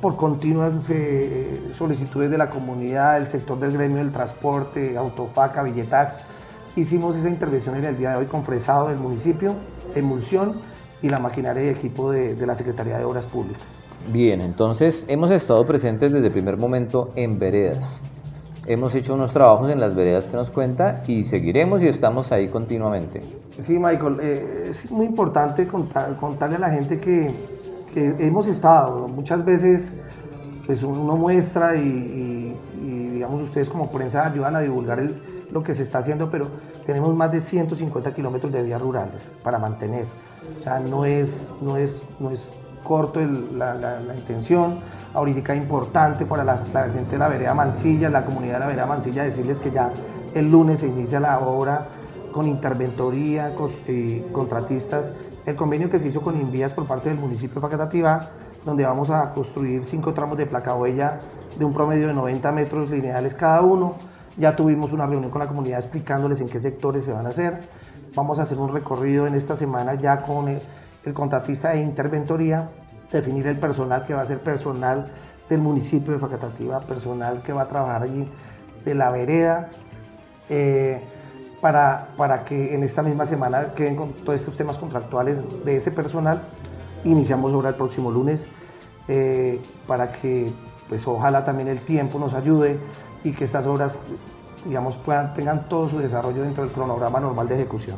por 0.00 0.16
continuas 0.16 0.90
eh, 0.90 1.70
solicitudes 1.72 2.30
de 2.30 2.36
la 2.36 2.50
comunidad, 2.50 3.14
del 3.14 3.26
sector 3.26 3.58
del 3.58 3.72
gremio 3.72 3.98
del 3.98 4.10
transporte, 4.10 4.98
autofaca, 4.98 5.62
billetas. 5.62 6.18
Hicimos 6.76 7.16
esa 7.16 7.30
intervención 7.30 7.76
en 7.76 7.84
el 7.84 7.96
día 7.96 8.10
de 8.10 8.16
hoy 8.16 8.26
con 8.26 8.44
fresado 8.44 8.88
del 8.88 8.98
municipio, 8.98 9.54
emulsión 9.94 10.60
y 11.00 11.08
la 11.08 11.20
maquinaria 11.20 11.64
y 11.64 11.68
equipo 11.68 12.10
de, 12.10 12.34
de 12.34 12.46
la 12.46 12.54
Secretaría 12.54 12.98
de 12.98 13.04
Obras 13.04 13.24
Públicas. 13.24 13.64
Bien, 14.12 14.42
entonces 14.42 15.06
hemos 15.08 15.30
estado 15.30 15.64
presentes 15.64 16.12
desde 16.12 16.26
el 16.26 16.32
primer 16.32 16.58
momento 16.58 17.12
en 17.14 17.38
veredas. 17.38 18.00
Hemos 18.66 18.94
hecho 18.94 19.14
unos 19.14 19.32
trabajos 19.32 19.70
en 19.70 19.78
las 19.78 19.94
veredas 19.94 20.26
que 20.26 20.36
nos 20.36 20.50
cuenta 20.50 21.02
y 21.06 21.24
seguiremos 21.24 21.82
y 21.82 21.88
estamos 21.88 22.32
ahí 22.32 22.48
continuamente. 22.48 23.20
Sí, 23.60 23.78
Michael, 23.78 24.18
eh, 24.22 24.66
es 24.70 24.90
muy 24.90 25.06
importante 25.06 25.66
contar, 25.66 26.16
contarle 26.16 26.56
a 26.56 26.60
la 26.60 26.70
gente 26.70 26.98
que, 26.98 27.54
hemos 27.94 28.48
estado. 28.48 29.06
Muchas 29.06 29.44
veces 29.44 29.92
pues 30.66 30.82
uno 30.82 31.16
muestra 31.16 31.76
y, 31.76 32.56
digamos 33.12 33.42
ustedes 33.42 33.68
como 33.68 33.92
prensa 33.92 34.26
ayudan 34.26 34.56
a 34.56 34.60
divulgar 34.60 35.00
lo 35.52 35.62
que 35.62 35.74
se 35.74 35.84
está 35.84 35.98
haciendo, 35.98 36.28
pero 36.28 36.48
tenemos 36.86 37.14
más 37.14 37.30
de 37.30 37.40
150 37.40 38.12
kilómetros 38.12 38.52
de 38.52 38.62
vías 38.62 38.80
rurales 38.80 39.30
para 39.44 39.58
mantener. 39.58 40.06
O 40.58 40.62
sea, 40.62 40.80
no 40.80 41.04
es, 41.04 41.54
no 41.60 41.76
es, 41.76 42.02
no 42.18 42.30
es 42.32 42.48
corto 42.82 43.20
la, 43.20 43.74
la, 43.74 44.00
la, 44.00 44.14
intención. 44.14 44.80
Ahorita 45.14 45.54
importante 45.54 46.26
para 46.26 46.42
la, 46.42 46.58
gente 46.58 47.12
de 47.12 47.18
la 47.18 47.28
vereda 47.28 47.54
Mansilla, 47.54 48.10
la 48.10 48.24
comunidad 48.24 48.54
de 48.54 48.60
la 48.60 48.66
vereda 48.66 48.86
Mansilla, 48.86 49.22
decirles 49.22 49.60
que 49.60 49.70
ya 49.70 49.90
el 50.34 50.50
lunes 50.50 50.80
se 50.80 50.88
inicia 50.88 51.20
la 51.20 51.38
obra 51.38 51.86
con 52.32 52.48
interventoría, 52.48 53.54
con, 53.54 53.70
eh, 53.86 54.26
contratistas, 54.32 55.12
el 55.46 55.54
convenio 55.54 55.88
que 55.88 56.00
se 56.00 56.08
hizo 56.08 56.20
con 56.20 56.40
Invías 56.40 56.72
por 56.72 56.86
parte 56.86 57.10
del 57.10 57.18
municipio 57.18 57.54
de 57.54 57.60
Facatativá, 57.60 58.28
donde 58.64 58.84
vamos 58.84 59.10
a 59.10 59.30
construir 59.30 59.84
cinco 59.84 60.12
tramos 60.12 60.36
de 60.36 60.46
placa 60.46 60.74
huella 60.74 61.20
de 61.56 61.64
un 61.64 61.72
promedio 61.72 62.08
de 62.08 62.14
90 62.14 62.50
metros 62.50 62.90
lineales 62.90 63.34
cada 63.34 63.60
uno. 63.60 63.94
Ya 64.36 64.56
tuvimos 64.56 64.92
una 64.92 65.06
reunión 65.06 65.30
con 65.30 65.38
la 65.38 65.46
comunidad 65.46 65.78
explicándoles 65.78 66.40
en 66.40 66.48
qué 66.48 66.58
sectores 66.58 67.04
se 67.04 67.12
van 67.12 67.26
a 67.26 67.28
hacer. 67.28 67.60
Vamos 68.16 68.40
a 68.40 68.42
hacer 68.42 68.58
un 68.58 68.72
recorrido 68.72 69.26
en 69.28 69.34
esta 69.34 69.54
semana 69.54 69.94
ya 69.94 70.18
con 70.18 70.48
el 70.48 71.14
contratista 71.14 71.70
de 71.70 71.82
interventoría, 71.82 72.68
definir 73.18 73.46
el 73.46 73.58
personal 73.58 74.04
que 74.04 74.14
va 74.14 74.22
a 74.22 74.26
ser 74.26 74.40
personal 74.40 75.06
del 75.48 75.60
municipio 75.60 76.12
de 76.12 76.18
Facatativa, 76.18 76.80
personal 76.80 77.42
que 77.42 77.52
va 77.52 77.62
a 77.62 77.68
trabajar 77.68 78.02
allí 78.02 78.28
de 78.84 78.94
la 78.94 79.10
vereda, 79.10 79.70
eh, 80.48 81.00
para, 81.60 82.08
para 82.16 82.44
que 82.44 82.74
en 82.74 82.82
esta 82.82 83.02
misma 83.02 83.24
semana 83.24 83.72
queden 83.74 83.96
con 83.96 84.12
todos 84.12 84.38
estos 84.40 84.56
temas 84.56 84.76
contractuales 84.76 85.40
de 85.64 85.76
ese 85.76 85.90
personal. 85.92 86.42
Iniciamos 87.04 87.52
obra 87.52 87.70
el 87.70 87.74
próximo 87.74 88.10
lunes 88.10 88.46
eh, 89.08 89.60
para 89.86 90.12
que 90.12 90.52
pues 90.88 91.06
ojalá 91.06 91.44
también 91.44 91.68
el 91.68 91.80
tiempo 91.80 92.18
nos 92.18 92.34
ayude 92.34 92.78
y 93.22 93.32
que 93.32 93.44
estas 93.44 93.64
obras 93.66 93.98
digamos 94.66 94.96
puedan, 94.96 95.32
tengan 95.34 95.68
todo 95.68 95.88
su 95.88 95.98
desarrollo 95.98 96.42
dentro 96.42 96.64
del 96.64 96.72
cronograma 96.72 97.20
normal 97.20 97.48
de 97.48 97.54
ejecución. 97.54 97.96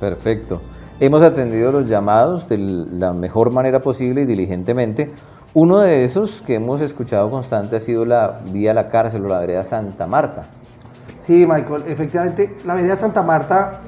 Perfecto. 0.00 0.60
Hemos 1.00 1.22
atendido 1.22 1.72
los 1.72 1.88
llamados 1.88 2.48
de 2.48 2.56
la 2.56 3.12
mejor 3.12 3.50
manera 3.52 3.80
posible 3.80 4.22
y 4.22 4.26
diligentemente. 4.26 5.12
Uno 5.52 5.80
de 5.80 6.04
esos 6.04 6.40
que 6.40 6.54
hemos 6.54 6.80
escuchado 6.80 7.28
constante 7.32 7.74
ha 7.74 7.80
sido 7.80 8.04
la 8.04 8.42
vía 8.52 8.70
a 8.70 8.74
la 8.74 8.86
cárcel 8.86 9.24
o 9.24 9.28
la 9.28 9.40
vereda 9.40 9.64
Santa 9.64 10.06
Marta. 10.06 10.44
Sí, 11.18 11.46
Michael, 11.48 11.84
efectivamente, 11.88 12.56
la 12.64 12.74
vereda 12.74 12.94
Santa 12.94 13.24
Marta, 13.24 13.80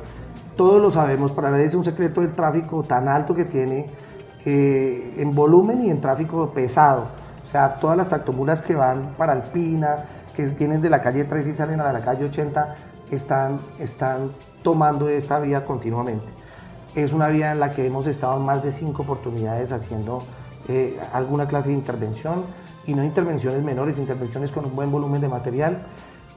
todos 0.56 0.82
lo 0.82 0.90
sabemos, 0.90 1.30
para 1.30 1.48
nadie 1.48 1.66
es 1.66 1.75
un 1.75 1.84
secreto 1.84 2.22
del 2.22 2.32
tráfico 2.32 2.82
tan 2.82 3.06
alto 3.08 3.36
que 3.36 3.44
tiene 3.44 3.86
eh, 4.44 5.14
en 5.16 5.30
volumen 5.30 5.84
y 5.84 5.90
en 5.90 6.00
tráfico 6.00 6.50
pesado. 6.52 7.06
O 7.46 7.50
sea, 7.52 7.76
todas 7.76 7.96
las 7.96 8.08
tractomulas 8.08 8.60
que 8.60 8.75
van 8.75 9.14
para 9.16 9.32
Alpina, 9.32 10.06
que 10.34 10.42
vienen 10.46 10.80
de 10.80 10.90
la 10.90 11.00
calle 11.00 11.25
3 11.25 11.46
y 11.46 11.52
salen 11.52 11.80
a 11.80 11.92
la 11.92 12.00
calle 12.00 12.25
80, 12.25 12.75
están, 13.12 13.60
están 13.78 14.32
tomando 14.64 15.08
esta 15.08 15.38
vía 15.38 15.64
continuamente. 15.64 16.46
Es 16.95 17.12
una 17.12 17.28
vía 17.28 17.52
en 17.52 17.61
la 17.61 17.71
que 17.71 17.87
hemos 17.87 18.07
estado 18.07 18.37
en 18.37 18.45
más 18.45 18.62
de 18.62 18.73
cinco 18.73 19.02
oportunidades 19.02 19.73
haciendo 19.73 20.23
eh, 20.69 20.99
alguna 21.12 21.47
clase 21.47 21.69
de 21.69 21.75
intervención 21.75 22.45
y 22.87 22.95
no 22.95 23.05
intervenciones 23.05 23.62
menores, 23.62 23.99
intervenciones 23.99 24.50
con 24.50 24.64
un 24.64 24.75
buen 24.75 24.90
volumen 24.90 25.21
de 25.21 25.28
material. 25.28 25.87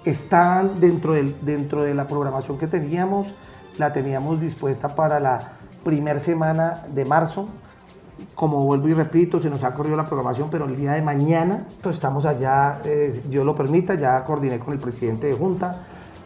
Estaban 0.06 0.80
dentro, 0.80 1.14
del, 1.14 1.36
dentro 1.42 1.84
de 1.84 1.94
la 1.94 2.08
programación 2.08 2.58
que 2.58 2.68
teníamos, 2.68 3.34
la 3.78 3.92
teníamos 3.92 4.40
dispuesta 4.40 4.96
para 4.96 5.20
la 5.20 5.54
primera 5.84 6.20
semana 6.20 6.84
de 6.94 7.06
marzo. 7.06 7.50
Como 8.36 8.66
vuelvo 8.66 8.90
y 8.90 8.94
repito, 8.94 9.40
se 9.40 9.50
nos 9.50 9.64
ha 9.64 9.74
corrido 9.74 9.96
la 9.96 10.06
programación, 10.06 10.50
pero 10.50 10.66
el 10.66 10.76
día 10.76 10.92
de 10.92 11.02
mañana 11.02 11.66
pues 11.82 11.96
estamos 11.96 12.26
allá, 12.26 12.82
eh, 12.84 13.24
Dios 13.26 13.46
lo 13.46 13.56
permita, 13.56 13.96
ya 13.96 14.24
coordiné 14.26 14.60
con 14.60 14.74
el 14.74 14.80
presidente 14.80 15.28
de 15.28 15.34
Junta, 15.34 15.84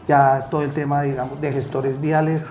ya 0.08 0.48
todo 0.50 0.64
el 0.64 0.72
tema 0.72 1.04
digamos, 1.04 1.40
de 1.40 1.52
gestores 1.54 2.02
viales, 2.02 2.50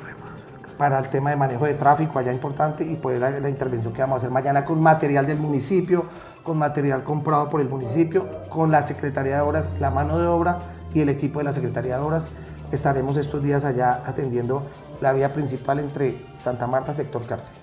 para 0.76 0.98
el 0.98 1.08
tema 1.08 1.30
de 1.30 1.36
manejo 1.36 1.64
de 1.66 1.74
tráfico 1.74 2.18
allá 2.18 2.32
importante 2.32 2.84
y 2.84 2.96
pues 2.96 3.20
la, 3.20 3.48
intervención 3.48 3.92
que 3.92 4.00
vamos 4.00 4.14
a 4.14 4.16
hacer 4.18 4.30
mañana 4.30 4.64
con 4.64 4.80
material 4.80 5.26
del 5.26 5.38
municipio, 5.38 6.06
con 6.42 6.58
material 6.58 7.04
comprado 7.04 7.48
por 7.48 7.60
el 7.60 7.68
municipio, 7.68 8.26
con 8.48 8.70
la 8.70 8.82
Secretaría 8.82 9.36
de 9.36 9.40
Obras, 9.42 9.70
la 9.80 9.90
mano 9.90 10.18
de 10.18 10.26
obra 10.26 10.58
y 10.94 11.00
el 11.00 11.08
equipo 11.08 11.38
de 11.38 11.44
la 11.44 11.52
Secretaría 11.52 11.96
de 11.96 12.02
Obras. 12.02 12.26
Estaremos 12.72 13.16
estos 13.16 13.42
días 13.42 13.64
allá 13.64 14.02
atendiendo 14.06 14.62
la 15.00 15.12
vía 15.12 15.32
principal 15.32 15.78
entre 15.78 16.24
Santa 16.36 16.66
Marta, 16.66 16.92
sector 16.92 17.24
cárcel. 17.26 17.54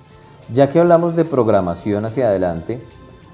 Ya 0.52 0.70
que 0.70 0.80
hablamos 0.80 1.16
de 1.16 1.26
programación 1.26 2.06
hacia 2.06 2.28
adelante, 2.28 2.82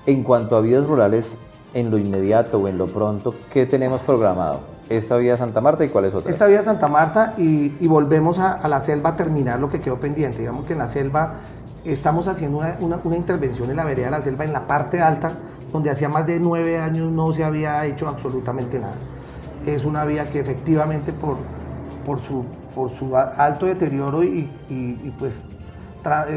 en 0.05 0.23
cuanto 0.23 0.55
a 0.55 0.61
vías 0.61 0.87
rurales, 0.87 1.37
en 1.73 1.91
lo 1.91 1.97
inmediato 1.97 2.59
o 2.59 2.67
en 2.67 2.77
lo 2.77 2.87
pronto, 2.87 3.35
¿qué 3.51 3.65
tenemos 3.65 4.01
programado? 4.01 4.74
Esta 4.89 5.17
vía 5.17 5.37
Santa 5.37 5.61
Marta 5.61 5.83
y 5.83 5.89
cuáles 5.89 6.13
otras? 6.13 6.31
Esta 6.31 6.47
vía 6.47 6.61
Santa 6.61 6.87
Marta 6.87 7.33
y, 7.37 7.87
volvemos 7.87 8.39
a, 8.39 8.67
la 8.67 8.79
selva 8.79 9.11
a 9.11 9.15
terminar 9.15 9.59
lo 9.59 9.69
que 9.69 9.81
quedó 9.81 9.99
pendiente. 9.99 10.39
Digamos 10.39 10.65
que 10.65 10.73
en 10.73 10.79
la 10.79 10.87
selva 10.87 11.35
estamos 11.83 12.27
haciendo 12.27 12.59
una, 12.59 12.77
una, 12.79 12.99
una, 13.03 13.15
intervención 13.15 13.69
en 13.69 13.77
la 13.77 13.83
vereda 13.83 14.05
de 14.05 14.11
la 14.11 14.21
selva 14.21 14.43
en 14.43 14.53
la 14.53 14.67
parte 14.67 15.01
alta, 15.01 15.31
donde 15.71 15.89
hacía 15.89 16.09
más 16.09 16.25
de 16.25 16.39
nueve 16.39 16.79
años 16.79 17.11
no 17.11 17.31
se 17.31 17.43
había 17.43 17.85
hecho 17.85 18.07
absolutamente 18.07 18.79
nada. 18.79 18.95
Es 19.65 19.85
una 19.85 20.05
vía 20.05 20.25
que 20.25 20.39
efectivamente 20.39 21.11
por, 21.11 21.37
por, 22.05 22.21
su, 22.21 22.45
por 22.73 22.91
su 22.91 23.15
alto 23.15 23.65
deterioro 23.65 24.23
y, 24.23 24.49
y, 24.69 25.01
y 25.03 25.15
pues 25.17 25.45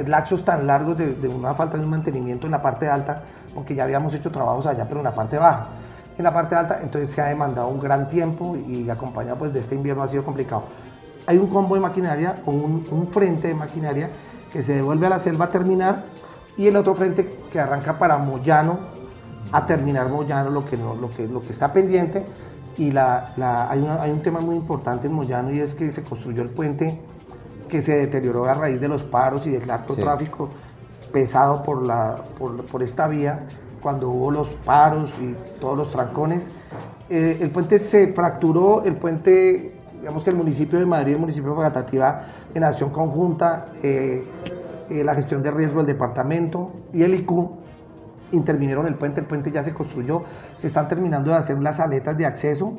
laxos 0.06 0.44
tan 0.46 0.66
largos 0.66 0.96
de, 0.96 1.14
de 1.14 1.28
una 1.28 1.52
falta 1.52 1.76
de 1.76 1.84
un 1.84 1.90
mantenimiento 1.90 2.46
en 2.46 2.52
la 2.52 2.62
parte 2.62 2.88
alta, 2.88 3.22
porque 3.54 3.74
ya 3.74 3.84
habíamos 3.84 4.14
hecho 4.14 4.30
trabajos 4.30 4.66
allá, 4.66 4.86
pero 4.88 5.00
en 5.00 5.04
la 5.04 5.12
parte 5.12 5.36
baja 5.36 5.66
en 6.18 6.24
la 6.24 6.34
parte 6.34 6.56
alta, 6.56 6.80
entonces 6.82 7.14
se 7.14 7.20
ha 7.20 7.26
demandado 7.26 7.68
un 7.68 7.78
gran 7.78 8.08
tiempo 8.08 8.56
y 8.56 8.90
acompañado 8.90 9.38
pues 9.38 9.52
de 9.52 9.60
este 9.60 9.76
invierno 9.76 10.02
ha 10.02 10.08
sido 10.08 10.24
complicado. 10.24 10.64
Hay 11.26 11.38
un 11.38 11.46
combo 11.46 11.76
de 11.76 11.80
maquinaria 11.80 12.42
con 12.44 12.56
un, 12.56 12.84
un, 12.90 13.06
frente 13.06 13.48
de 13.48 13.54
maquinaria 13.54 14.10
que 14.52 14.62
se 14.62 14.74
devuelve 14.74 15.06
a 15.06 15.10
la 15.10 15.18
selva 15.18 15.44
a 15.44 15.50
terminar 15.50 16.04
y 16.56 16.66
el 16.66 16.76
otro 16.76 16.94
frente 16.94 17.38
que 17.52 17.60
arranca 17.60 17.98
para 17.98 18.18
Moyano 18.18 18.78
a 19.52 19.64
terminar 19.64 20.08
Moyano, 20.08 20.50
lo 20.50 20.64
que, 20.64 20.76
no, 20.76 20.94
lo 20.94 21.08
que, 21.08 21.28
lo 21.28 21.40
que 21.40 21.50
está 21.50 21.72
pendiente. 21.72 22.26
Y 22.76 22.90
la, 22.90 23.32
la, 23.36 23.70
hay, 23.70 23.80
una, 23.80 24.02
hay 24.02 24.10
un 24.10 24.22
tema 24.22 24.40
muy 24.40 24.56
importante 24.56 25.06
en 25.06 25.12
Moyano 25.12 25.52
y 25.52 25.60
es 25.60 25.74
que 25.74 25.90
se 25.92 26.02
construyó 26.02 26.42
el 26.42 26.50
puente 26.50 27.00
que 27.68 27.80
se 27.80 27.96
deterioró 27.96 28.46
a 28.46 28.54
raíz 28.54 28.80
de 28.80 28.88
los 28.88 29.04
paros 29.04 29.46
y 29.46 29.50
del 29.50 29.70
alto 29.70 29.94
sí. 29.94 30.00
tráfico 30.00 30.48
pesado 31.12 31.62
por, 31.62 31.86
la, 31.86 32.16
por, 32.38 32.64
por 32.64 32.82
esta 32.82 33.06
vía 33.06 33.46
cuando 33.82 34.10
hubo 34.10 34.30
los 34.30 34.50
paros 34.50 35.14
y 35.20 35.34
todos 35.60 35.76
los 35.76 35.90
trancones. 35.90 36.50
Eh, 37.08 37.38
el 37.40 37.50
puente 37.50 37.78
se 37.78 38.12
fracturó, 38.12 38.84
el 38.84 38.96
puente, 38.96 39.74
digamos 39.98 40.22
que 40.24 40.30
el 40.30 40.36
municipio 40.36 40.78
de 40.78 40.86
Madrid, 40.86 41.14
el 41.14 41.20
municipio 41.20 41.50
de 41.50 41.56
Fogatativa, 41.56 42.22
en 42.54 42.64
acción 42.64 42.90
conjunta, 42.90 43.66
eh, 43.82 44.24
eh, 44.90 45.04
la 45.04 45.14
gestión 45.14 45.42
de 45.42 45.50
riesgo 45.50 45.78
del 45.78 45.86
departamento 45.86 46.72
y 46.92 47.02
el 47.02 47.14
IQ 47.14 47.30
intervinieron 48.32 48.86
el 48.86 48.94
puente, 48.94 49.20
el 49.20 49.26
puente 49.26 49.50
ya 49.50 49.62
se 49.62 49.72
construyó, 49.72 50.22
se 50.56 50.66
están 50.66 50.86
terminando 50.86 51.30
de 51.30 51.38
hacer 51.38 51.58
las 51.58 51.80
aletas 51.80 52.16
de 52.16 52.26
acceso 52.26 52.74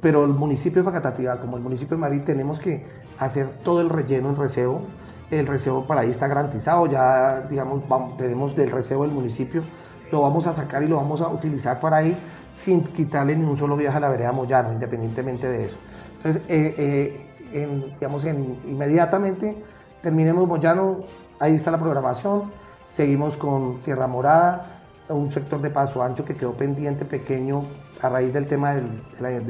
pero 0.00 0.24
el 0.24 0.32
municipio 0.32 0.82
de 0.82 0.86
Facatativá, 0.86 1.38
como 1.38 1.56
el 1.56 1.62
municipio 1.62 1.96
de 1.96 2.00
Marí, 2.00 2.20
tenemos 2.20 2.58
que 2.58 2.84
hacer 3.18 3.48
todo 3.62 3.80
el 3.80 3.90
relleno 3.90 4.30
en 4.30 4.36
recebo. 4.36 4.82
El 5.30 5.46
recebo 5.46 5.86
para 5.86 6.00
ahí 6.00 6.10
está 6.10 6.26
garantizado, 6.26 6.86
ya 6.86 7.42
digamos, 7.48 7.84
tenemos 8.16 8.56
del 8.56 8.70
recebo 8.70 9.04
del 9.04 9.12
municipio, 9.12 9.62
lo 10.10 10.22
vamos 10.22 10.46
a 10.46 10.52
sacar 10.52 10.82
y 10.82 10.88
lo 10.88 10.96
vamos 10.96 11.20
a 11.20 11.28
utilizar 11.28 11.80
para 11.80 11.98
ahí 11.98 12.16
sin 12.52 12.84
quitarle 12.84 13.36
ni 13.36 13.44
un 13.44 13.56
solo 13.56 13.76
viaje 13.76 13.96
a 13.96 14.00
la 14.00 14.08
vereda 14.08 14.32
Moyano, 14.32 14.72
independientemente 14.72 15.48
de 15.48 15.66
eso. 15.66 15.76
Entonces, 16.16 16.42
eh, 16.48 17.26
eh, 17.52 17.92
digamos, 17.98 18.24
inmediatamente 18.24 19.56
terminemos 20.02 20.46
Moyano, 20.46 20.98
ahí 21.38 21.54
está 21.54 21.70
la 21.70 21.78
programación, 21.78 22.50
seguimos 22.88 23.36
con 23.36 23.78
Tierra 23.80 24.06
Morada, 24.06 24.80
un 25.08 25.30
sector 25.30 25.60
de 25.60 25.70
paso 25.70 26.02
ancho 26.02 26.24
que 26.24 26.36
quedó 26.36 26.52
pendiente, 26.52 27.04
pequeño, 27.04 27.64
a 28.00 28.08
raíz 28.08 28.32
del 28.32 28.46
tema 28.46 28.74
de, 28.74 28.82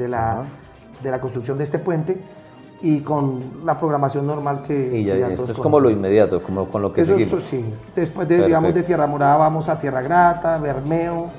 la, 0.07 0.43
de, 1.01 1.11
la, 1.11 1.21
construcción 1.21 1.57
de 1.57 1.63
este 1.63 1.79
puente 1.79 2.21
y 2.81 3.01
con 3.01 3.41
la 3.65 3.77
programación 3.77 4.25
normal 4.25 4.61
que... 4.65 4.97
Y 4.99 5.03
ya, 5.05 5.15
esto 5.27 5.51
es 5.51 5.57
como 5.57 5.79
lo 5.79 5.89
inmediato, 5.89 6.41
como 6.41 6.67
con 6.67 6.81
lo 6.81 6.91
que 6.91 7.01
eso, 7.01 7.17
seguimos. 7.17 7.43
sí. 7.43 7.63
Después 7.95 8.27
de, 8.27 8.45
digamos, 8.45 8.73
de 8.73 8.83
Tierra 8.83 9.05
Morada 9.07 9.37
vamos 9.37 9.69
a 9.69 9.77
Tierra 9.77 10.01
Grata, 10.01 10.57
Bermeo 10.57 11.29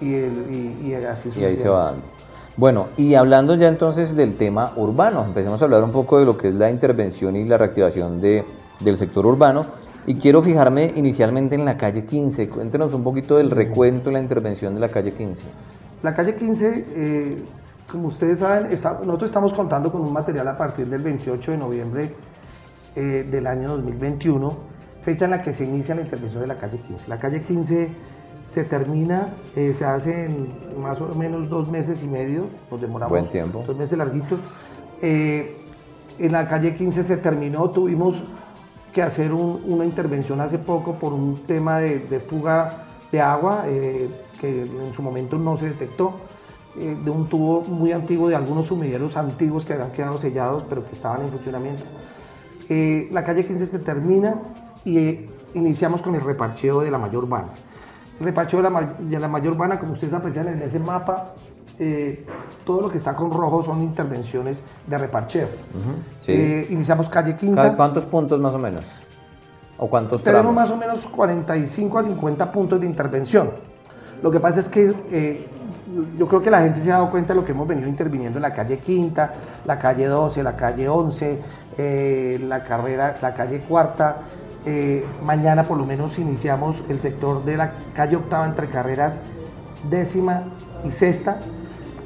y, 0.00 0.06
y, 0.06 0.94
así 1.08 1.30
Y 1.36 1.44
ahí 1.44 1.56
se 1.56 1.68
va 1.68 1.84
dando. 1.84 2.14
Bueno, 2.56 2.88
y 2.96 3.14
hablando 3.14 3.56
ya 3.56 3.66
entonces 3.66 4.14
del 4.14 4.36
tema 4.36 4.72
urbano, 4.76 5.24
empecemos 5.24 5.60
a 5.60 5.64
hablar 5.64 5.82
un 5.82 5.90
poco 5.90 6.20
de 6.20 6.26
lo 6.26 6.36
que 6.36 6.48
es 6.48 6.54
la 6.54 6.70
intervención 6.70 7.34
y 7.34 7.44
la 7.44 7.58
reactivación 7.58 8.20
de, 8.20 8.44
del 8.80 8.96
sector 8.96 9.26
urbano. 9.26 9.66
Y 10.06 10.16
quiero 10.16 10.42
fijarme 10.42 10.92
inicialmente 10.94 11.54
en 11.54 11.64
la 11.64 11.76
calle 11.76 12.04
15. 12.04 12.48
Cuéntenos 12.50 12.92
un 12.92 13.02
poquito 13.02 13.38
del 13.38 13.50
recuento 13.50 14.10
y 14.10 14.12
la 14.12 14.20
intervención 14.20 14.74
de 14.74 14.80
la 14.80 14.90
calle 14.90 15.12
15. 15.12 15.42
La 16.02 16.14
calle 16.14 16.36
15, 16.36 16.86
eh, 16.94 17.42
como 17.94 18.08
ustedes 18.08 18.40
saben, 18.40 18.68
nosotros 18.72 19.30
estamos 19.30 19.54
contando 19.54 19.92
con 19.92 20.00
un 20.00 20.12
material 20.12 20.48
a 20.48 20.56
partir 20.56 20.88
del 20.88 21.00
28 21.00 21.52
de 21.52 21.56
noviembre 21.56 22.12
eh, 22.96 23.24
del 23.30 23.46
año 23.46 23.68
2021, 23.68 24.52
fecha 25.00 25.26
en 25.26 25.30
la 25.30 25.40
que 25.40 25.52
se 25.52 25.64
inicia 25.64 25.94
la 25.94 26.00
intervención 26.00 26.42
de 26.42 26.48
la 26.48 26.58
calle 26.58 26.78
15. 26.78 27.08
La 27.08 27.20
calle 27.20 27.42
15 27.42 27.88
se 28.48 28.64
termina, 28.64 29.28
eh, 29.54 29.72
se 29.72 29.84
hace 29.84 30.24
en 30.24 30.82
más 30.82 31.00
o 31.00 31.14
menos 31.14 31.48
dos 31.48 31.68
meses 31.68 32.02
y 32.02 32.08
medio, 32.08 32.46
nos 32.68 32.80
demoramos 32.80 33.10
Buen 33.10 33.28
tiempo. 33.28 33.62
dos 33.64 33.76
meses 33.76 33.96
larguitos. 33.96 34.40
en 35.00 36.32
la 36.32 36.48
calle 36.48 36.74
15 36.74 37.04
se 37.04 37.16
terminó, 37.18 37.70
tuvimos 37.70 38.24
que 38.92 39.02
hacer 39.02 39.32
una 39.32 39.84
intervención 39.84 40.40
hace 40.40 40.58
poco 40.58 40.94
por 40.94 41.12
un 41.12 41.44
tema 41.46 41.78
de, 41.78 42.00
fuga 42.26 42.86
de 43.12 43.20
agua 43.20 43.64
que 44.40 44.62
en 44.62 44.92
su 44.92 45.00
momento 45.00 45.38
no 45.38 45.56
se 45.56 45.66
detectó, 45.66 46.14
eh, 46.76 46.96
de 47.04 47.10
un 47.10 47.28
tubo 47.28 47.62
muy 47.62 47.92
antiguo 47.92 48.28
de 48.28 48.34
algunos 48.34 48.66
sumideros 48.66 49.16
antiguos 49.16 49.64
que 49.64 49.74
habían 49.74 49.92
quedado 49.92 50.18
sellados 50.18 50.64
pero 50.68 50.84
que 50.84 50.92
estaban 50.92 51.22
en 51.22 51.30
funcionamiento. 51.30 51.84
Eh, 52.68 53.08
la 53.12 53.22
calle 53.22 53.44
15 53.46 53.66
se 53.66 53.78
termina 53.78 54.34
y 54.84 54.98
eh, 54.98 55.30
iniciamos 55.54 56.02
con 56.02 56.14
el 56.14 56.20
reparcheo 56.20 56.80
de 56.80 56.90
la 56.90 56.98
mayor. 56.98 57.28
El 58.18 58.26
reparcheo 58.26 58.60
de 58.60 58.70
la, 58.70 58.94
de 58.98 59.20
la 59.20 59.28
mayor 59.28 59.52
urbana, 59.52 59.78
como 59.78 59.92
ustedes 59.92 60.14
aprecian 60.14 60.48
en 60.48 60.62
ese 60.62 60.80
mapa, 60.80 61.34
todo 62.64 62.82
lo 62.82 62.88
que 62.88 62.98
está 62.98 63.16
con 63.16 63.32
rojo 63.32 63.62
son 63.62 63.82
intervenciones 63.82 64.62
de 64.86 64.98
reparcheo. 64.98 65.48
iniciamos 66.70 67.08
calle 67.08 67.36
Quinta. 67.36 67.76
¿Cuántos 67.76 68.06
puntos 68.06 68.40
más 68.40 68.54
o 68.54 68.58
menos? 68.58 68.84
¿O 69.78 69.88
cuántos 69.88 70.22
Tenemos 70.22 70.54
más 70.54 70.70
o 70.70 70.76
menos 70.76 71.06
45 71.06 71.98
a 71.98 72.02
50 72.02 72.52
puntos 72.52 72.80
de 72.80 72.86
intervención. 72.86 73.50
Lo 74.24 74.30
que 74.30 74.40
pasa 74.40 74.60
es 74.60 74.68
que 74.70 74.94
eh, 75.10 75.46
yo 76.18 76.28
creo 76.28 76.42
que 76.42 76.50
la 76.50 76.62
gente 76.62 76.80
se 76.80 76.90
ha 76.90 76.94
dado 76.94 77.10
cuenta 77.10 77.34
de 77.34 77.40
lo 77.40 77.44
que 77.44 77.52
hemos 77.52 77.68
venido 77.68 77.88
interviniendo 77.88 78.38
en 78.38 78.42
la 78.42 78.54
calle 78.54 78.78
Quinta, 78.78 79.34
la 79.64 79.78
calle 79.78 80.06
12, 80.06 80.42
la 80.42 80.56
calle 80.56 80.88
11, 80.88 81.38
eh, 81.76 82.38
la 82.42 82.64
carrera, 82.64 83.16
la 83.20 83.34
calle 83.34 83.60
Cuarta. 83.60 84.18
Eh, 84.66 85.04
mañana 85.22 85.62
por 85.62 85.76
lo 85.76 85.84
menos 85.84 86.18
iniciamos 86.18 86.82
el 86.88 86.98
sector 86.98 87.44
de 87.44 87.58
la 87.58 87.72
calle 87.94 88.16
Octava 88.16 88.46
entre 88.46 88.68
carreras 88.68 89.20
décima 89.90 90.44
y 90.84 90.90
sexta, 90.90 91.38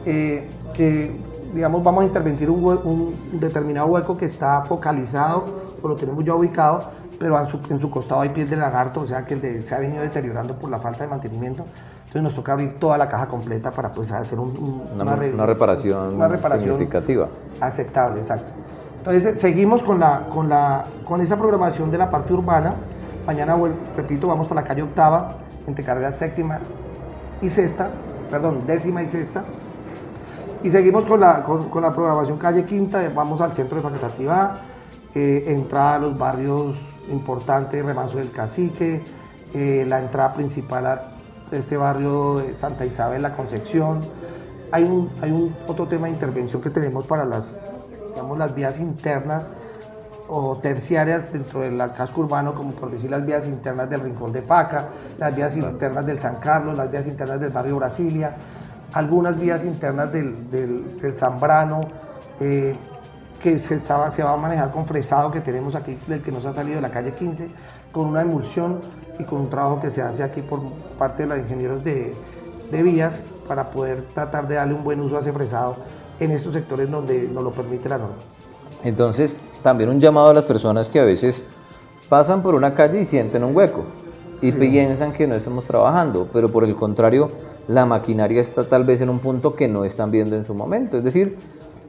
que 0.05 1.17
digamos 1.55 1.83
vamos 1.83 2.03
a 2.03 2.07
intervenir 2.07 2.51
un, 2.51 3.15
determinado 3.33 3.87
hueco 3.89 4.17
que 4.17 4.27
está 4.27 4.63
focalizado, 4.63 5.45
o 5.81 5.89
lo 5.89 5.97
tenemos 5.97 6.25
ya 6.25 6.35
ubicado, 6.35 6.91
pero 7.19 7.39
en 7.39 7.81
su, 7.81 7.91
costado 7.91 8.21
hay 8.21 8.31
piel 8.31 8.49
de 8.49 8.57
lagarto, 8.57 9.01
o 9.01 9.07
sea 9.07 9.25
que 9.25 9.63
se 9.63 9.75
ha 9.75 9.81
venido 9.81 10.03
deteriorando 10.03 10.55
por 10.55 10.71
la 10.71 10.79
falta 10.79 11.05
de 11.05 11.11
mantenimiento. 11.11 11.65
Entonces 12.09 12.23
nos 12.23 12.35
toca 12.37 12.53
abrir 12.53 12.79
toda 12.79 12.97
la 12.97 13.07
caja 13.07 13.29
completa 13.29 13.71
para 13.71 13.93
pues, 13.93 14.11
hacer 14.13 14.39
una, 14.39 15.15
reparación 15.15 16.19
significativa. 16.59 17.29
Aceptable, 17.61 18.21
exacto. 18.21 18.51
Entonces 18.97 19.39
seguimos 19.39 19.83
con, 19.83 20.01
la, 20.01 20.27
con, 20.31 20.49
la, 20.49 20.85
con 21.05 21.21
esa 21.21 21.37
programación 21.37 21.91
de 21.91 21.99
la 21.99 22.09
parte 22.09 22.33
urbana. 22.33 22.77
Mañana, 23.27 23.59
repito, 23.95 24.27
vamos 24.27 24.49
por 24.49 24.57
la 24.57 24.65
calle 24.65 24.83
octava, 24.83 25.35
entre 25.67 25.85
carreras 25.85 26.17
séptima 26.17 26.61
y 27.43 27.51
sexta, 27.51 27.91
perdón, 28.31 28.67
décima 28.67 29.03
y 29.03 29.07
sexta. 29.07 29.45
Y 30.63 30.71
seguimos 30.71 31.05
con 31.05 31.21
la, 31.21 31.45
con, 31.45 31.83
la 31.83 31.93
programación 31.93 32.39
calle 32.39 32.65
quinta, 32.65 33.07
vamos 33.15 33.43
al 33.43 33.53
centro 33.53 33.77
de 33.77 33.83
facultativa, 33.83 34.61
eh, 35.15 35.45
entrada 35.49 35.97
a 35.97 35.99
los 35.99 36.19
barrios 36.19 36.75
importantes, 37.11 37.85
Remanso 37.85 38.17
del 38.17 38.31
Cacique, 38.31 39.03
eh, 39.53 39.85
la 39.87 40.01
entrada 40.01 40.33
principal 40.33 40.87
a 40.87 41.18
este 41.53 41.77
barrio 41.77 42.39
de 42.39 42.55
Santa 42.55 42.85
Isabel, 42.85 43.23
La 43.23 43.35
Concepción. 43.35 44.01
Hay 44.71 44.85
un, 44.85 45.11
hay 45.23 45.31
un 45.31 45.55
otro 45.67 45.87
tema 45.89 46.07
de 46.07 46.13
intervención 46.13 46.61
que 46.61 46.71
tenemos 46.71 47.07
para 47.07 47.25
las, 47.25 47.57
digamos, 48.11 48.39
las 48.39 48.55
vías 48.55 48.81
internas 48.81 49.51
o 50.29 50.59
terciarias 50.59 51.33
dentro 51.33 51.61
del 51.61 51.79
casco 51.93 52.21
urbano, 52.21 52.55
como 52.55 52.73
por 52.73 52.91
decir 52.91 53.11
las 53.11 53.25
vías 53.25 53.47
internas 53.47 53.89
del 53.89 54.03
Rincón 54.03 54.33
de 54.33 54.43
Paca, 54.43 54.89
las 55.19 55.35
vías 55.35 55.57
internas 55.57 56.05
del 56.05 56.19
San 56.19 56.37
Carlos, 56.37 56.77
las 56.77 56.91
vías 56.91 57.07
internas 57.07 57.41
del 57.41 57.51
barrio 57.51 57.77
Brasilia, 57.77 58.37
algunas 58.93 59.39
vías 59.39 59.65
internas 59.65 60.13
del, 60.13 60.51
del, 60.51 61.15
Zambrano, 61.15 61.81
eh, 62.41 62.77
que 63.43 63.59
se, 63.59 63.79
se 63.79 64.23
va 64.23 64.33
a 64.33 64.37
manejar 64.37 64.71
con 64.71 64.85
fresado 64.85 65.31
que 65.31 65.41
tenemos 65.41 65.75
aquí, 65.75 65.99
del 66.07 66.23
que 66.23 66.33
nos 66.33 66.45
ha 66.45 66.53
salido 66.53 66.77
de 66.77 66.83
la 66.83 66.91
calle 66.91 67.15
15, 67.15 67.51
con 67.93 68.07
una 68.07 68.21
emulsión 68.21 68.81
y 69.19 69.25
con 69.25 69.41
un 69.41 69.51
trabajo 69.51 69.81
que 69.81 69.91
se 69.91 70.03
hace 70.03 70.23
aquí 70.23 70.43
por 70.43 70.61
parte 70.99 71.25
de 71.25 71.29
los 71.29 71.39
ingenieros 71.39 71.83
de, 71.85 72.15
de 72.71 72.83
vías 72.83 73.21
para 73.47 73.71
poder 73.71 74.05
tratar 74.15 74.47
de 74.47 74.57
darle 74.57 74.75
un 74.75 74.85
buen 74.85 75.01
uso 75.01 75.17
a 75.17 75.21
ese 75.21 75.33
fresado 75.33 75.77
en 76.21 76.31
estos 76.33 76.53
sectores 76.53 76.91
donde 76.91 77.29
nos 77.29 77.43
lo 77.43 77.53
permite 77.53 77.89
la 77.89 77.99
norma. 77.99 78.17
Entonces, 78.85 79.37
también 79.63 79.91
un 79.91 80.01
llamado 80.01 80.29
a 80.29 80.35
las 80.35 80.45
personas 80.45 80.91
que 80.91 81.01
a 81.01 81.05
veces 81.05 81.43
pasan 82.09 82.43
por 82.43 82.55
una 82.55 82.75
calle 82.75 83.01
y 83.01 83.05
sienten 83.05 83.45
un 83.45 83.57
hueco 83.57 83.85
y 84.41 84.53
piensan 84.53 85.13
que 85.13 85.27
no 85.27 85.35
estamos 85.35 85.65
trabajando, 85.65 86.29
pero 86.33 86.51
por 86.51 86.65
el 86.65 86.77
contrario, 86.77 87.31
la 87.67 87.87
maquinaria 87.87 88.41
está 88.41 88.69
tal 88.69 88.85
vez 88.85 89.01
en 89.01 89.11
un 89.11 89.19
punto 89.19 89.55
que 89.55 89.69
no 89.69 89.85
están 89.85 90.11
viendo 90.11 90.37
en 90.37 90.45
su 90.45 90.55
momento. 90.55 90.97
Es 90.97 91.05
decir, 91.05 91.37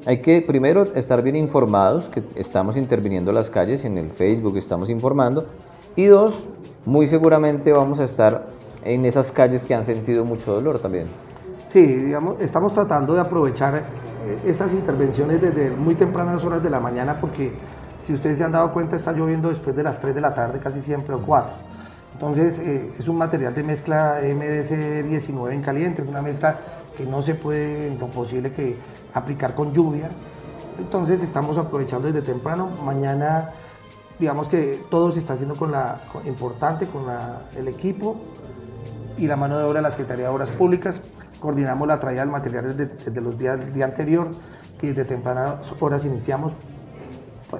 hay 0.05 0.21
que 0.21 0.41
primero 0.41 0.87
estar 0.95 1.21
bien 1.21 1.35
informados, 1.35 2.09
que 2.09 2.23
estamos 2.35 2.75
interviniendo 2.75 3.31
las 3.31 3.49
calles, 3.49 3.85
en 3.85 3.97
el 3.97 4.11
Facebook 4.11 4.57
estamos 4.57 4.89
informando, 4.89 5.45
y 5.95 6.05
dos, 6.05 6.43
muy 6.89 7.05
seguramente 7.05 7.71
vamos 7.71 7.99
a 7.99 8.03
estar 8.03 8.47
en 8.83 9.05
esas 9.05 9.31
calles 9.31 9.63
que 9.63 9.75
han 9.75 9.83
sentido 9.83 10.25
mucho 10.25 10.51
dolor 10.51 10.79
también. 10.79 11.05
Sí, 11.65 11.85
digamos, 11.85 12.41
estamos 12.41 12.73
tratando 12.73 13.13
de 13.13 13.21
aprovechar 13.21 13.75
eh, 13.75 14.39
estas 14.47 14.73
intervenciones 14.73 15.39
desde 15.39 15.69
muy 15.69 15.93
tempranas 15.93 16.43
horas 16.43 16.63
de 16.63 16.69
la 16.71 16.79
mañana 16.79 17.17
porque 17.21 17.51
si 18.01 18.11
ustedes 18.11 18.39
se 18.39 18.43
han 18.43 18.51
dado 18.51 18.73
cuenta 18.73 18.95
está 18.95 19.11
lloviendo 19.11 19.49
después 19.49 19.75
de 19.75 19.83
las 19.83 20.01
3 20.01 20.15
de 20.15 20.21
la 20.21 20.33
tarde 20.33 20.57
casi 20.57 20.81
siempre 20.81 21.13
o 21.13 21.21
4. 21.21 21.53
Entonces 22.13 22.57
eh, 22.57 22.91
es 22.97 23.07
un 23.07 23.19
material 23.19 23.53
de 23.53 23.61
mezcla 23.61 24.19
MDC-19 24.23 25.53
en 25.53 25.61
caliente, 25.61 26.01
es 26.01 26.07
una 26.07 26.23
mezcla 26.23 26.57
que 26.97 27.05
no 27.05 27.21
se 27.21 27.35
puede 27.35 27.85
en 27.85 27.99
lo 27.99 28.07
posible 28.07 28.51
que 28.51 28.75
aplicar 29.13 29.53
con 29.53 29.73
lluvia. 29.73 30.09
Entonces 30.79 31.21
estamos 31.21 31.59
aprovechando 31.59 32.11
desde 32.11 32.23
temprano. 32.23 32.67
Mañana 32.83 33.51
digamos 34.19 34.49
que 34.49 34.83
todo 34.89 35.11
se 35.11 35.19
está 35.19 35.33
haciendo 35.33 35.55
con 35.55 35.71
la 35.71 36.01
importante, 36.25 36.87
con 36.87 37.03
el 37.55 37.67
equipo 37.67 38.17
y 39.17 39.27
la 39.27 39.37
mano 39.37 39.57
de 39.57 39.63
obra 39.63 39.75
de 39.75 39.83
la 39.83 39.91
Secretaría 39.91 40.25
de 40.25 40.31
Obras 40.31 40.51
Públicas. 40.51 41.01
Coordinamos 41.39 41.87
la 41.87 41.99
traída 41.99 42.21
del 42.21 42.29
material 42.29 42.75
desde, 42.75 43.21
los 43.21 43.37
días 43.37 43.59
del 43.59 43.73
día 43.73 43.85
anterior 43.85 44.31
y 44.81 44.87
desde 44.87 45.05
tempranas 45.05 45.73
horas 45.79 46.03
iniciamos 46.05 46.53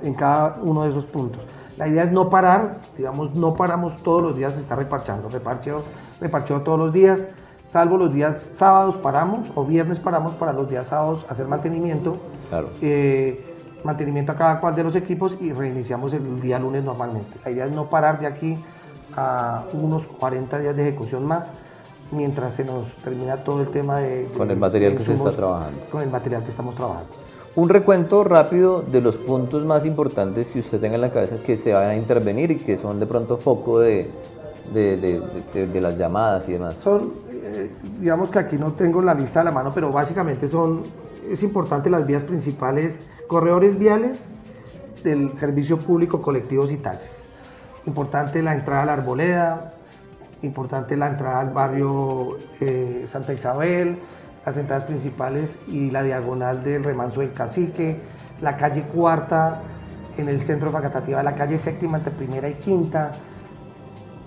en 0.02 0.14
cada 0.14 0.58
uno 0.62 0.84
de 0.84 0.90
esos 0.90 1.06
puntos. 1.06 1.42
La 1.78 1.88
idea 1.88 2.04
es 2.04 2.12
no 2.12 2.30
parar, 2.30 2.80
digamos, 2.98 3.34
no 3.36 3.54
paramos 3.54 4.04
todos 4.04 4.22
los 4.22 4.36
días, 4.36 4.56
se 4.56 4.60
está 4.60 4.76
reparchando, 4.76 5.30
reparcheo, 5.30 5.84
reparcheo 6.20 6.62
todos 6.62 6.78
los 6.78 6.92
días, 6.92 7.28
salvo 7.64 7.98
los 7.98 8.14
días 8.14 8.50
sábados 8.52 8.98
paramos 8.98 9.50
o 9.56 9.64
viernes 9.64 9.98
paramos 9.98 10.34
para 10.34 10.52
los 10.52 10.70
días 10.70 10.88
sábados 10.88 11.26
hacer 11.30 11.48
mantenimiento. 11.48 12.18
Claro. 12.50 12.70
Eh, 12.82 13.49
mantenimiento 13.84 14.32
a 14.32 14.36
cada 14.36 14.60
cual 14.60 14.76
de 14.76 14.84
los 14.84 14.96
equipos 14.96 15.38
y 15.40 15.54
reiniciamos 15.54 16.14
el 16.14 16.40
día 16.42 16.60
lunes 16.60 16.84
normalmente. 16.84 17.40
La 17.44 17.52
idea 17.52 17.66
es 17.66 17.72
no 17.72 17.90
parar 17.90 18.20
de 18.20 18.28
aquí 18.28 18.58
a 19.16 19.64
unos 19.74 20.08
40 20.08 20.60
días 20.60 20.76
de 20.76 20.84
ejecución 20.84 21.26
más 21.26 21.52
mientras 22.12 22.54
se 22.54 22.66
nos 22.66 22.96
termina 22.96 23.44
todo 23.44 23.62
el 23.62 23.70
tema 23.70 24.00
de... 24.00 24.30
con 24.36 24.50
el 24.50 24.58
material 24.58 24.96
que 24.96 25.04
se 25.04 25.14
está 25.14 25.32
trabajando. 25.32 25.82
Con 25.92 26.02
el 26.02 26.10
material 26.10 26.44
que 26.44 26.50
estamos 26.50 26.76
trabajando. 26.76 27.10
Un 27.56 27.70
recuento 27.70 28.24
rápido 28.24 28.82
de 28.82 29.02
los 29.02 29.18
puntos 29.18 29.66
más 29.66 29.86
importantes 29.86 30.52
que 30.52 30.60
usted 30.60 30.80
tenga 30.80 30.96
en 30.96 31.02
la 31.02 31.12
cabeza 31.12 31.38
que 31.38 31.58
se 31.58 31.74
van 31.74 31.90
a 31.90 31.96
intervenir 31.96 32.52
y 32.52 32.58
que 32.58 32.78
son 32.78 33.00
de 33.00 33.06
pronto 33.06 33.38
foco 33.38 33.80
de, 33.80 34.10
de, 34.74 35.82
las 35.82 35.98
llamadas 35.98 36.48
y 36.48 36.54
demás. 36.54 36.78
Son, 36.78 37.12
eh, 37.44 37.72
digamos 38.00 38.30
que 38.30 38.40
aquí 38.40 38.58
no 38.58 38.74
tengo 38.74 39.02
la 39.02 39.14
lista 39.14 39.42
a 39.42 39.44
la 39.44 39.52
mano, 39.52 39.72
pero 39.74 39.92
básicamente 39.92 40.48
son, 40.48 40.84
es 41.30 41.44
importante 41.44 41.90
las 41.90 42.06
vías 42.06 42.24
principales, 42.24 43.02
corredores 43.28 43.78
viales 43.78 44.30
del 45.04 45.38
servicio 45.38 45.78
público, 45.78 46.22
colectivos 46.22 46.72
y 46.72 46.78
taxis. 46.78 47.24
Importante 47.86 48.42
la 48.42 48.54
entrada 48.54 48.84
a 48.84 48.86
la 48.86 48.94
arboleda, 48.94 49.74
importante 50.42 50.96
la 50.96 51.08
entrada 51.08 51.40
al 51.40 51.50
barrio 51.50 52.38
eh, 52.60 53.04
Santa 53.08 53.34
Isabel, 53.34 53.98
las 54.46 54.58
entradas 54.58 54.86
principales 54.86 55.58
y 55.68 55.92
la 55.92 56.04
diagonal 56.04 56.64
del 56.64 56.84
remanso 56.84 57.22
del 57.22 57.34
cacique, 57.34 58.00
la 58.42 58.58
calle 58.58 58.84
cuarta 58.84 59.62
en 60.18 60.30
el 60.30 60.42
centro 60.42 60.70
de 60.70 60.74
Facatativa, 60.74 61.24
la 61.24 61.36
calle 61.36 61.58
séptima 61.58 61.98
entre 61.98 62.14
primera 62.14 62.50
y 62.50 62.56
quinta, 62.56 63.12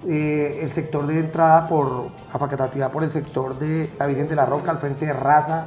eh, 0.09 0.61
el 0.63 0.73
sector 0.73 1.07
de 1.07 1.21
entrada 1.21 1.69
por 1.69 2.09
a 2.33 2.39
Facatativa 2.39 2.91
por 2.91 3.05
el 3.05 3.11
sector 3.11 3.59
de 3.59 3.89
la 3.99 4.07
Virgen 4.07 4.29
de 4.29 4.35
la 4.35 4.47
Roca 4.47 4.71
al 4.71 4.79
frente 4.79 5.07
de 5.07 5.13
Raza, 5.13 5.67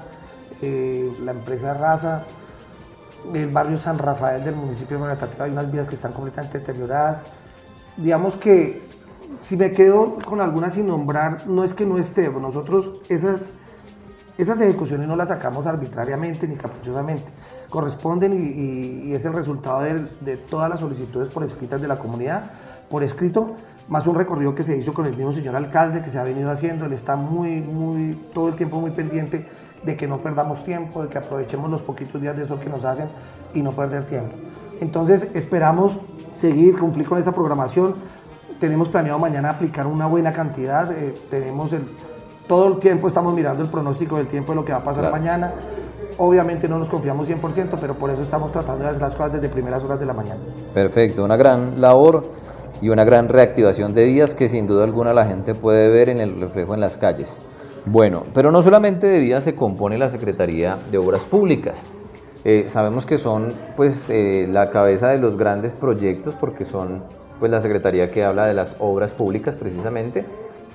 eh, 0.66 1.14
la 1.24 1.32
empresa 1.32 1.76
Raza, 1.76 2.24
el 3.32 3.50
barrio 3.50 3.78
San 3.78 4.00
Rafael 4.00 4.44
del 4.44 4.56
municipio 4.56 4.98
de 4.98 5.04
Facatativa 5.04 5.46
hay 5.46 5.52
unas 5.52 5.72
vías 5.72 5.88
que 5.88 5.94
están 5.94 6.12
completamente 6.12 6.58
deterioradas. 6.58 7.24
Digamos 7.98 8.36
que 8.36 8.82
si 9.42 9.58
me 9.58 9.72
quedo 9.72 10.18
con 10.26 10.42
algunas 10.42 10.74
sin 10.74 10.88
nombrar, 10.88 11.48
no 11.48 11.64
es 11.64 11.76
que 11.76 11.86
no 11.86 12.00
esté, 12.00 12.30
nosotros 12.30 12.92
esas, 13.10 13.54
esas 14.40 14.60
ejecuciones 14.62 15.08
no 15.08 15.16
las 15.16 15.28
sacamos 15.30 15.68
arbitrariamente 15.68 16.48
ni 16.48 16.56
caprichosamente, 16.56 17.26
corresponden 17.70 18.34
y, 18.34 19.14
es 19.14 19.24
el 19.26 19.34
resultado 19.34 19.82
de, 19.82 20.38
todas 20.50 20.70
las 20.70 20.80
solicitudes 20.80 21.30
por 21.30 21.44
escritas 21.44 21.80
de 21.80 21.88
la 21.88 22.00
comunidad, 22.00 22.52
por 22.90 23.04
escrito, 23.04 23.56
más 23.88 24.08
un 24.08 24.16
recorrido 24.16 24.56
que 24.56 24.64
se 24.64 24.78
hizo 24.78 24.94
con 24.94 25.06
el 25.06 25.16
mismo 25.16 25.32
señor 25.32 25.56
alcalde 25.56 26.02
que 26.02 26.10
se 26.10 26.18
ha 26.18 26.24
venido 26.24 26.50
haciendo, 26.50 26.86
él 26.86 26.94
está 26.94 27.16
muy, 27.16 27.62
muy, 27.62 28.16
todo 28.34 28.50
el 28.50 28.56
tiempo 28.56 28.80
muy 28.80 28.92
pendiente 28.92 29.48
de 29.84 29.96
que 29.96 30.08
no 30.08 30.18
perdamos 30.18 30.64
tiempo, 30.64 31.04
de 31.04 31.10
que 31.10 31.18
aprovechemos 31.18 31.70
los 31.70 31.84
poquitos 31.84 32.20
días 32.20 32.36
de 32.36 32.44
eso 32.44 32.60
que 32.60 32.70
nos 32.70 32.84
hacen 32.84 33.08
y 33.54 33.62
no 33.62 33.72
perder 33.72 34.06
tiempo. 34.06 34.36
Entonces 34.82 35.30
esperamos 35.36 36.00
seguir, 36.32 36.78
cumplir 36.78 37.08
con 37.08 37.20
esa 37.20 37.32
programación, 37.32 37.96
tenemos 38.60 38.90
planeado 38.90 39.20
mañana 39.20 39.52
aplicar 39.52 39.86
una 39.86 40.08
buena 40.08 40.32
cantidad, 40.32 40.92
eh, 40.92 41.14
tenemos 41.30 41.72
el, 41.74 41.84
todo 42.48 42.68
el 42.68 42.80
tiempo 42.80 43.08
estamos 43.08 43.34
mirando 43.34 43.64
el 43.64 43.70
pronóstico 43.70 44.18
del 44.18 44.28
tiempo 44.28 44.52
de 44.52 44.56
lo 44.58 44.66
que 44.66 44.72
va 44.72 44.80
a 44.80 44.84
pasar 44.84 45.12
mañana. 45.12 45.54
Obviamente 46.18 46.70
no 46.70 46.80
nos 46.80 46.88
confiamos 46.88 47.30
100%, 47.30 47.78
pero 47.80 47.96
por 47.96 48.10
eso 48.10 48.22
estamos 48.22 48.52
tratando 48.52 48.86
de 48.86 48.90
hacer 48.90 49.02
las 49.02 49.14
cosas 49.14 49.34
desde 49.34 49.50
primeras 49.50 49.84
horas 49.84 50.00
de 50.00 50.06
la 50.06 50.14
mañana. 50.14 50.40
Perfecto, 50.74 51.26
una 51.26 51.36
gran 51.36 51.82
labor 51.82 52.24
y 52.82 52.90
una 52.90 53.04
gran 53.04 53.30
reactivación 53.30 53.94
de 53.94 54.06
vías 54.06 54.36
que 54.36 54.50
sin 54.50 54.68
duda 54.68 54.84
alguna 54.84 55.14
la 55.14 55.26
gente 55.26 55.56
puede 55.56 55.90
ver 55.90 56.10
en 56.10 56.20
el 56.20 56.40
reflejo 56.40 56.74
en 56.74 56.82
las 56.82 56.98
calles. 56.98 57.40
Bueno, 57.86 58.26
pero 58.34 58.52
no 58.52 58.62
solamente 58.62 59.08
de 59.08 59.20
vías 59.20 59.44
se 59.44 59.56
compone 59.56 59.98
la 59.98 60.10
Secretaría 60.10 60.78
de 60.92 60.98
Obras 60.98 61.26
Públicas. 61.26 61.84
Eh, 62.44 62.66
sabemos 62.68 63.06
que 63.06 63.18
son 63.18 63.54
pues 63.76 64.10
eh, 64.10 64.48
la 64.50 64.70
cabeza 64.70 65.10
de 65.10 65.18
los 65.18 65.38
grandes 65.38 65.74
proyectos 65.74 66.36
porque 66.36 66.66
son 66.66 67.04
pues 67.40 67.52
la 67.52 67.60
Secretaría 67.60 68.12
que 68.12 68.24
habla 68.24 68.46
de 68.46 68.54
las 68.54 68.76
obras 68.80 69.14
públicas 69.14 69.56
precisamente. 69.56 70.26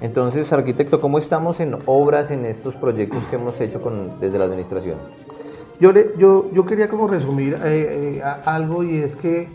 Entonces, 0.00 0.50
arquitecto, 0.52 1.00
¿cómo 1.00 1.18
estamos 1.18 1.60
en 1.60 1.76
obras 1.84 2.30
en 2.30 2.46
estos 2.46 2.74
proyectos 2.74 3.24
que 3.24 3.36
hemos 3.36 3.60
hecho 3.60 3.82
con, 3.82 4.18
desde 4.18 4.38
la 4.38 4.46
administración? 4.46 4.98
Yo, 5.78 5.92
le, 5.92 6.12
yo, 6.18 6.50
yo 6.52 6.64
quería 6.64 6.88
como 6.88 7.06
resumir 7.06 7.54
eh, 7.54 8.18
eh, 8.18 8.22
algo 8.44 8.82
y 8.82 8.98
es 8.98 9.16
que 9.16 9.48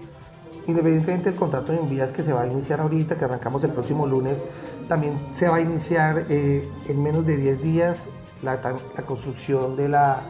independientemente 0.67 1.29
del 1.29 1.39
contrato 1.39 1.71
de 1.71 1.79
vías 1.79 2.11
que 2.11 2.23
se 2.23 2.33
va 2.33 2.41
a 2.41 2.47
iniciar 2.47 2.81
ahorita, 2.81 3.17
que 3.17 3.25
arrancamos 3.25 3.63
el 3.63 3.71
próximo 3.71 4.05
lunes, 4.05 4.43
también 4.87 5.17
se 5.31 5.47
va 5.47 5.57
a 5.57 5.61
iniciar 5.61 6.25
eh, 6.29 6.67
en 6.87 7.03
menos 7.03 7.25
de 7.25 7.37
10 7.37 7.61
días 7.61 8.09
la, 8.41 8.59
construcción 9.05 9.75
de 9.75 9.89
la, 9.89 10.21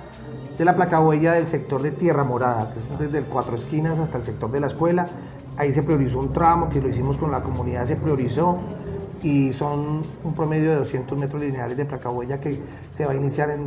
de 0.58 0.65
la 0.65 0.76
placa 0.76 1.02
huella 1.02 1.34
del 1.34 1.48
sector 1.48 1.82
de 1.82 1.91
Tierra 1.91 2.24
Morada, 2.24 2.71
que 2.74 2.80
es 2.80 3.00
desde 3.00 3.17
el 3.17 3.26
Cuatro 3.26 3.56
Esquinas 3.56 4.00
hasta 4.00 4.17
el 4.17 4.24
sector 4.24 4.52
de 4.52 4.60
la 4.60 4.67
escuela, 4.67 5.08
Ahí 5.58 5.71
se 5.71 5.84
priorizó 5.84 6.19
un 6.19 6.34
tramo 6.34 6.69
que 6.69 6.82
lo 6.82 6.89
hicimos 6.89 7.17
con 7.17 7.32
la 7.32 7.41
comunidad, 7.41 7.86
se 7.86 7.95
priorizó 7.95 8.58
y 9.24 9.54
son 9.54 10.02
un 10.24 10.34
promedio 10.34 10.71
de 10.71 10.76
200 10.78 11.17
metros 11.17 11.41
lineales 11.41 11.78
de 11.78 11.86
placa 11.86 12.10
huella 12.10 12.39
que 12.39 12.62
se 12.89 13.06
va 13.06 13.13
a 13.13 13.15
iniciar 13.15 13.58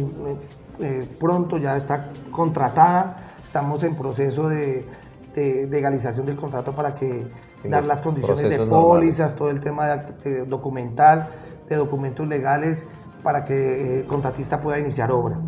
eh, 0.81 1.09
pronto, 1.19 1.57
ya 1.57 1.77
está 1.77 2.11
contratada, 2.31 3.17
estamos 3.43 3.83
en 3.85 3.97
proceso 3.97 4.49
de, 4.49 4.87
legalización 5.35 6.27
del 6.27 6.37
contrato 6.37 6.73
para 6.73 6.95
que 6.95 7.27
dar 7.65 7.85
las 7.85 8.01
condiciones 8.01 8.49
de 8.49 8.67
pólizas, 8.67 9.35
todo 9.35 9.51
el 9.51 9.61
tema 9.61 9.87
de, 10.25 10.45
documental, 10.45 11.29
de 11.69 11.77
documentos 11.77 12.27
legales 12.27 12.87
para 13.23 13.45
que 13.45 14.01
el 14.01 14.07
contratista 14.07 14.61
pueda 14.61 14.79
iniciar 14.79 15.11
obra. 15.11 15.39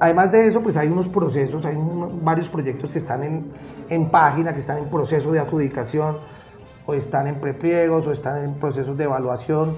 Además 0.00 0.32
de 0.32 0.46
eso, 0.46 0.60
pues 0.60 0.76
hay 0.76 0.88
unos 0.88 1.08
procesos, 1.08 1.64
hay 1.64 1.76
varios 2.22 2.48
proyectos 2.48 2.90
que 2.90 2.98
están 2.98 3.22
en, 3.22 3.52
en, 3.88 4.10
página, 4.10 4.52
que 4.52 4.60
están 4.60 4.78
en 4.78 4.86
proceso 4.86 5.30
de 5.32 5.38
adjudicación, 5.38 6.18
o 6.86 6.94
están 6.94 7.26
en 7.26 7.36
prepliegos, 7.36 8.06
o 8.06 8.12
están 8.12 8.44
en 8.44 8.54
procesos 8.54 8.96
de 8.98 9.04
evaluación, 9.04 9.76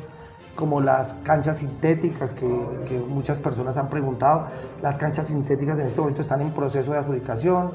como 0.56 0.80
las 0.80 1.12
canchas 1.22 1.58
sintéticas 1.58 2.32
que, 2.32 2.48
que, 2.88 2.98
muchas 2.98 3.38
personas 3.38 3.76
han 3.76 3.90
preguntado. 3.90 4.46
Las 4.82 4.96
canchas 4.96 5.26
sintéticas 5.26 5.78
en 5.78 5.86
este 5.86 6.00
momento 6.00 6.22
están 6.22 6.40
en 6.40 6.50
proceso 6.50 6.92
de 6.92 6.98
adjudicación. 6.98 7.72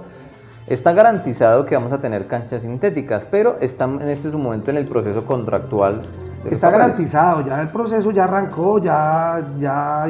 Está 0.71 0.93
garantizado 0.93 1.65
que 1.65 1.75
vamos 1.75 1.91
a 1.91 1.99
tener 1.99 2.27
canchas 2.27 2.61
sintéticas, 2.61 3.25
pero 3.25 3.57
están 3.59 4.01
en 4.01 4.07
este 4.07 4.29
momento 4.29 4.71
en 4.71 4.77
el 4.77 4.87
proceso 4.87 5.25
contractual. 5.25 6.01
Está 6.49 6.71
garantizado, 6.71 7.45
ya 7.45 7.59
el 7.59 7.67
proceso 7.67 8.09
ya 8.11 8.23
arrancó, 8.23 8.79
ya, 8.79 9.45
ya 9.59 10.05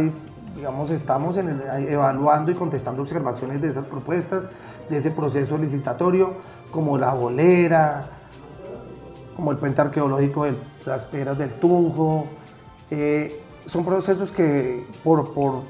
digamos, 0.56 0.92
estamos 0.92 1.36
evaluando 1.38 2.52
y 2.52 2.54
contestando 2.54 3.02
observaciones 3.02 3.60
de 3.60 3.70
esas 3.70 3.88
propuestas, 3.88 4.50
de 4.88 4.98
ese 4.98 5.10
proceso 5.10 5.58
licitatorio, 5.58 6.36
como 6.70 6.96
la 6.96 7.12
bolera, 7.12 8.04
como 9.36 9.50
el 9.50 9.58
puente 9.58 9.82
arqueológico 9.82 10.44
de 10.44 10.54
las 10.86 11.06
piedras 11.06 11.40
del 11.40 11.54
Tunjo. 11.54 12.28
Eh, 12.92 13.42
son 13.66 13.84
procesos 13.84 14.32
que 14.32 14.86
por, 15.04 15.34
por, 15.34 15.64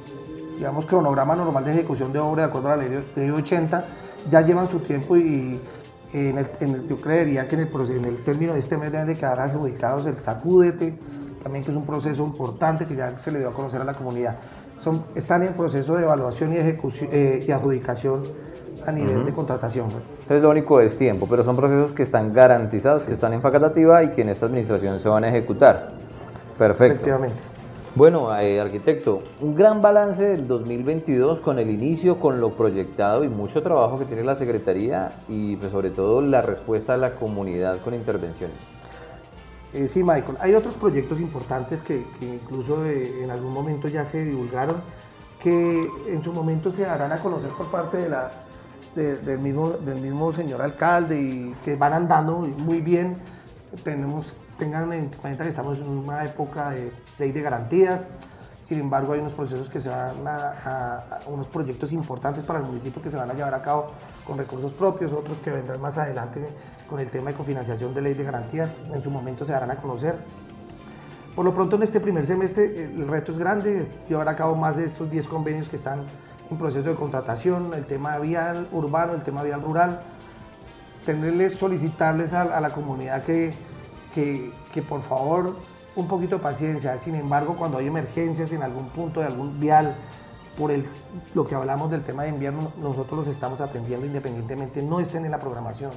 digamos, 0.57 0.85
cronograma 0.85 1.33
normal 1.33 1.63
de 1.63 1.71
ejecución 1.71 2.11
de 2.11 2.19
obra, 2.19 2.41
de 2.43 2.49
acuerdo 2.49 2.73
a 2.73 2.75
la 2.75 2.83
ley, 2.83 3.31
80, 3.31 3.85
ya 4.29 4.41
llevan 4.41 4.67
su 4.67 4.79
tiempo 4.79 5.17
y 5.17 5.59
en 6.13 6.37
el, 6.37 6.87
yo 6.87 6.99
creería 6.99 7.47
que 7.47 7.55
en 7.55 7.61
el, 7.61 7.91
en 7.91 8.05
el 8.05 8.17
término 8.23 8.53
de 8.53 8.59
este 8.59 8.77
mes 8.77 8.91
deben 8.91 9.07
de 9.07 9.15
quedar 9.15 9.39
adjudicados 9.39 10.05
el 10.05 10.17
sacúdete, 10.19 10.97
también 11.41 11.63
que 11.63 11.71
es 11.71 11.77
un 11.77 11.85
proceso 11.85 12.23
importante 12.23 12.85
que 12.85 12.95
ya 12.95 13.17
se 13.17 13.31
le 13.31 13.39
dio 13.39 13.49
a 13.49 13.53
conocer 13.53 13.81
a 13.81 13.85
la 13.85 13.93
comunidad 13.93 14.37
son, 14.81 15.05
están 15.15 15.43
en 15.43 15.53
proceso 15.53 15.95
de 15.95 16.03
evaluación 16.03 16.53
y, 16.53 16.57
ejecución, 16.57 17.09
eh, 17.11 17.45
y 17.47 17.51
adjudicación 17.51 18.23
a 18.85 18.91
nivel 18.91 19.23
de 19.23 19.31
contratación. 19.31 19.87
Entonces 20.21 20.41
lo 20.41 20.49
único 20.49 20.81
es 20.81 20.97
tiempo, 20.97 21.27
pero 21.29 21.43
son 21.43 21.55
procesos 21.55 21.93
que 21.93 22.01
están 22.01 22.33
garantizados, 22.33 23.03
que 23.03 23.13
están 23.13 23.33
en 23.33 23.41
facultativa 23.41 24.03
y 24.03 24.09
que 24.09 24.23
en 24.23 24.29
esta 24.29 24.47
administración 24.47 24.99
se 24.99 25.07
van 25.07 25.23
a 25.23 25.29
ejecutar. 25.29 25.91
Perfecto. 26.57 26.93
Efectivamente. 26.93 27.50
Bueno, 27.93 28.33
eh, 28.39 28.61
arquitecto, 28.61 29.21
un 29.41 29.53
gran 29.53 29.81
balance 29.81 30.23
del 30.23 30.47
2022 30.47 31.41
con 31.41 31.59
el 31.59 31.69
inicio, 31.69 32.21
con 32.21 32.39
lo 32.39 32.55
proyectado 32.55 33.25
y 33.25 33.27
mucho 33.27 33.61
trabajo 33.61 33.99
que 33.99 34.05
tiene 34.05 34.23
la 34.23 34.33
Secretaría 34.33 35.19
y 35.27 35.57
pues, 35.57 35.73
sobre 35.73 35.91
todo 35.91 36.21
la 36.21 36.41
respuesta 36.41 36.93
a 36.93 36.97
la 36.97 37.15
comunidad 37.15 37.81
con 37.81 37.93
intervenciones. 37.93 38.55
Eh, 39.73 39.89
sí, 39.89 40.03
Michael. 40.03 40.37
Hay 40.39 40.53
otros 40.53 40.75
proyectos 40.75 41.19
importantes 41.19 41.81
que, 41.81 42.05
incluso 42.21 42.85
eh, 42.85 43.23
en 43.23 43.29
algún 43.29 43.51
momento 43.51 43.89
ya 43.89 44.05
se 44.05 44.23
divulgaron, 44.23 44.77
que 45.43 45.85
en 46.07 46.23
su 46.23 46.31
momento 46.31 46.71
se 46.71 46.83
darán 46.83 47.11
a 47.11 47.17
conocer 47.17 47.49
por 47.49 47.67
parte 47.67 48.07
del, 48.95 49.39
mismo, 49.39 49.71
del 49.71 49.99
mismo 49.99 50.31
señor 50.31 50.61
alcalde 50.61 51.21
y 51.21 51.55
que 51.65 51.75
van 51.75 51.91
andando 51.91 52.39
muy 52.39 52.79
bien. 52.79 53.17
Tenemos, 53.83 54.33
tengan 54.61 54.93
en 54.93 55.09
cuenta 55.09 55.43
que 55.43 55.49
estamos 55.49 55.79
en 55.79 55.89
una 55.89 56.23
época 56.23 56.69
de 56.69 56.91
ley 57.17 57.31
de 57.31 57.41
garantías. 57.41 58.07
Sin 58.61 58.79
embargo, 58.79 59.13
hay 59.13 59.19
unos 59.19 59.33
procesos 59.33 59.67
que 59.69 59.81
se 59.81 59.89
van 59.89 60.27
a, 60.27 61.19
unos 61.25 61.47
proyectos 61.47 61.91
importantes 61.91 62.43
para 62.43 62.59
el 62.59 62.65
municipio 62.65 63.01
que 63.01 63.09
se 63.09 63.17
van 63.17 63.31
a 63.31 63.33
llevar 63.33 63.55
a 63.55 63.61
cabo 63.63 63.87
con 64.23 64.37
recursos 64.37 64.71
propios, 64.71 65.13
otros 65.13 65.39
que 65.39 65.49
vendrán 65.49 65.81
más 65.81 65.97
adelante 65.97 66.47
con 66.87 66.99
el 66.99 67.09
tema 67.09 67.31
de 67.31 67.37
cofinanciación 67.37 67.91
de 67.95 68.03
ley 68.03 68.13
de 68.13 68.23
garantías, 68.23 68.75
en 68.93 69.01
su 69.01 69.09
momento 69.09 69.45
se 69.45 69.51
darán 69.51 69.71
a 69.71 69.77
conocer. 69.77 70.15
Por 71.35 71.43
lo 71.43 71.55
pronto 71.55 71.77
en 71.77 71.81
este 71.81 71.99
primer 71.99 72.27
semestre 72.27 72.83
el 72.83 73.07
reto 73.07 73.31
es 73.31 73.39
grande, 73.39 73.81
es 73.81 74.07
llevar 74.07 74.29
a 74.29 74.35
cabo 74.35 74.53
más 74.55 74.77
de 74.77 74.85
estos 74.85 75.09
10 75.09 75.27
convenios 75.27 75.69
que 75.69 75.77
están 75.77 76.05
en 76.51 76.57
proceso 76.57 76.87
de 76.87 76.95
contratación, 76.95 77.73
el 77.73 77.87
tema 77.87 78.19
vial 78.19 78.67
urbano, 78.71 79.13
el 79.13 79.23
tema 79.23 79.41
vial 79.41 79.63
rural, 79.63 80.01
tenerles, 81.03 81.53
solicitarles 81.53 82.33
a, 82.33 82.59
la 82.59 82.69
comunidad 82.69 83.23
que, 83.23 83.53
que, 84.13 84.51
que, 84.73 84.81
por 84.81 85.01
favor 85.01 85.55
un 85.95 86.07
poquito 86.07 86.37
de 86.37 86.43
paciencia. 86.43 86.97
Sin 86.97 87.15
embargo, 87.15 87.55
cuando 87.57 87.77
hay 87.77 87.87
emergencias 87.87 88.51
en 88.51 88.63
algún 88.63 88.87
punto 88.89 89.19
de 89.19 89.27
algún 89.27 89.59
vial, 89.59 89.95
por 90.57 90.71
el, 90.71 90.85
lo 91.33 91.45
que 91.45 91.55
hablamos 91.55 91.89
del 91.91 92.03
tema 92.03 92.23
de 92.23 92.29
invierno, 92.29 92.71
nosotros 92.81 93.19
los 93.19 93.27
estamos 93.27 93.61
atendiendo 93.61 94.05
independientemente, 94.05 94.81
no 94.81 94.99
estén 94.99 95.25
en 95.25 95.31
la 95.31 95.39
programación. 95.39 95.91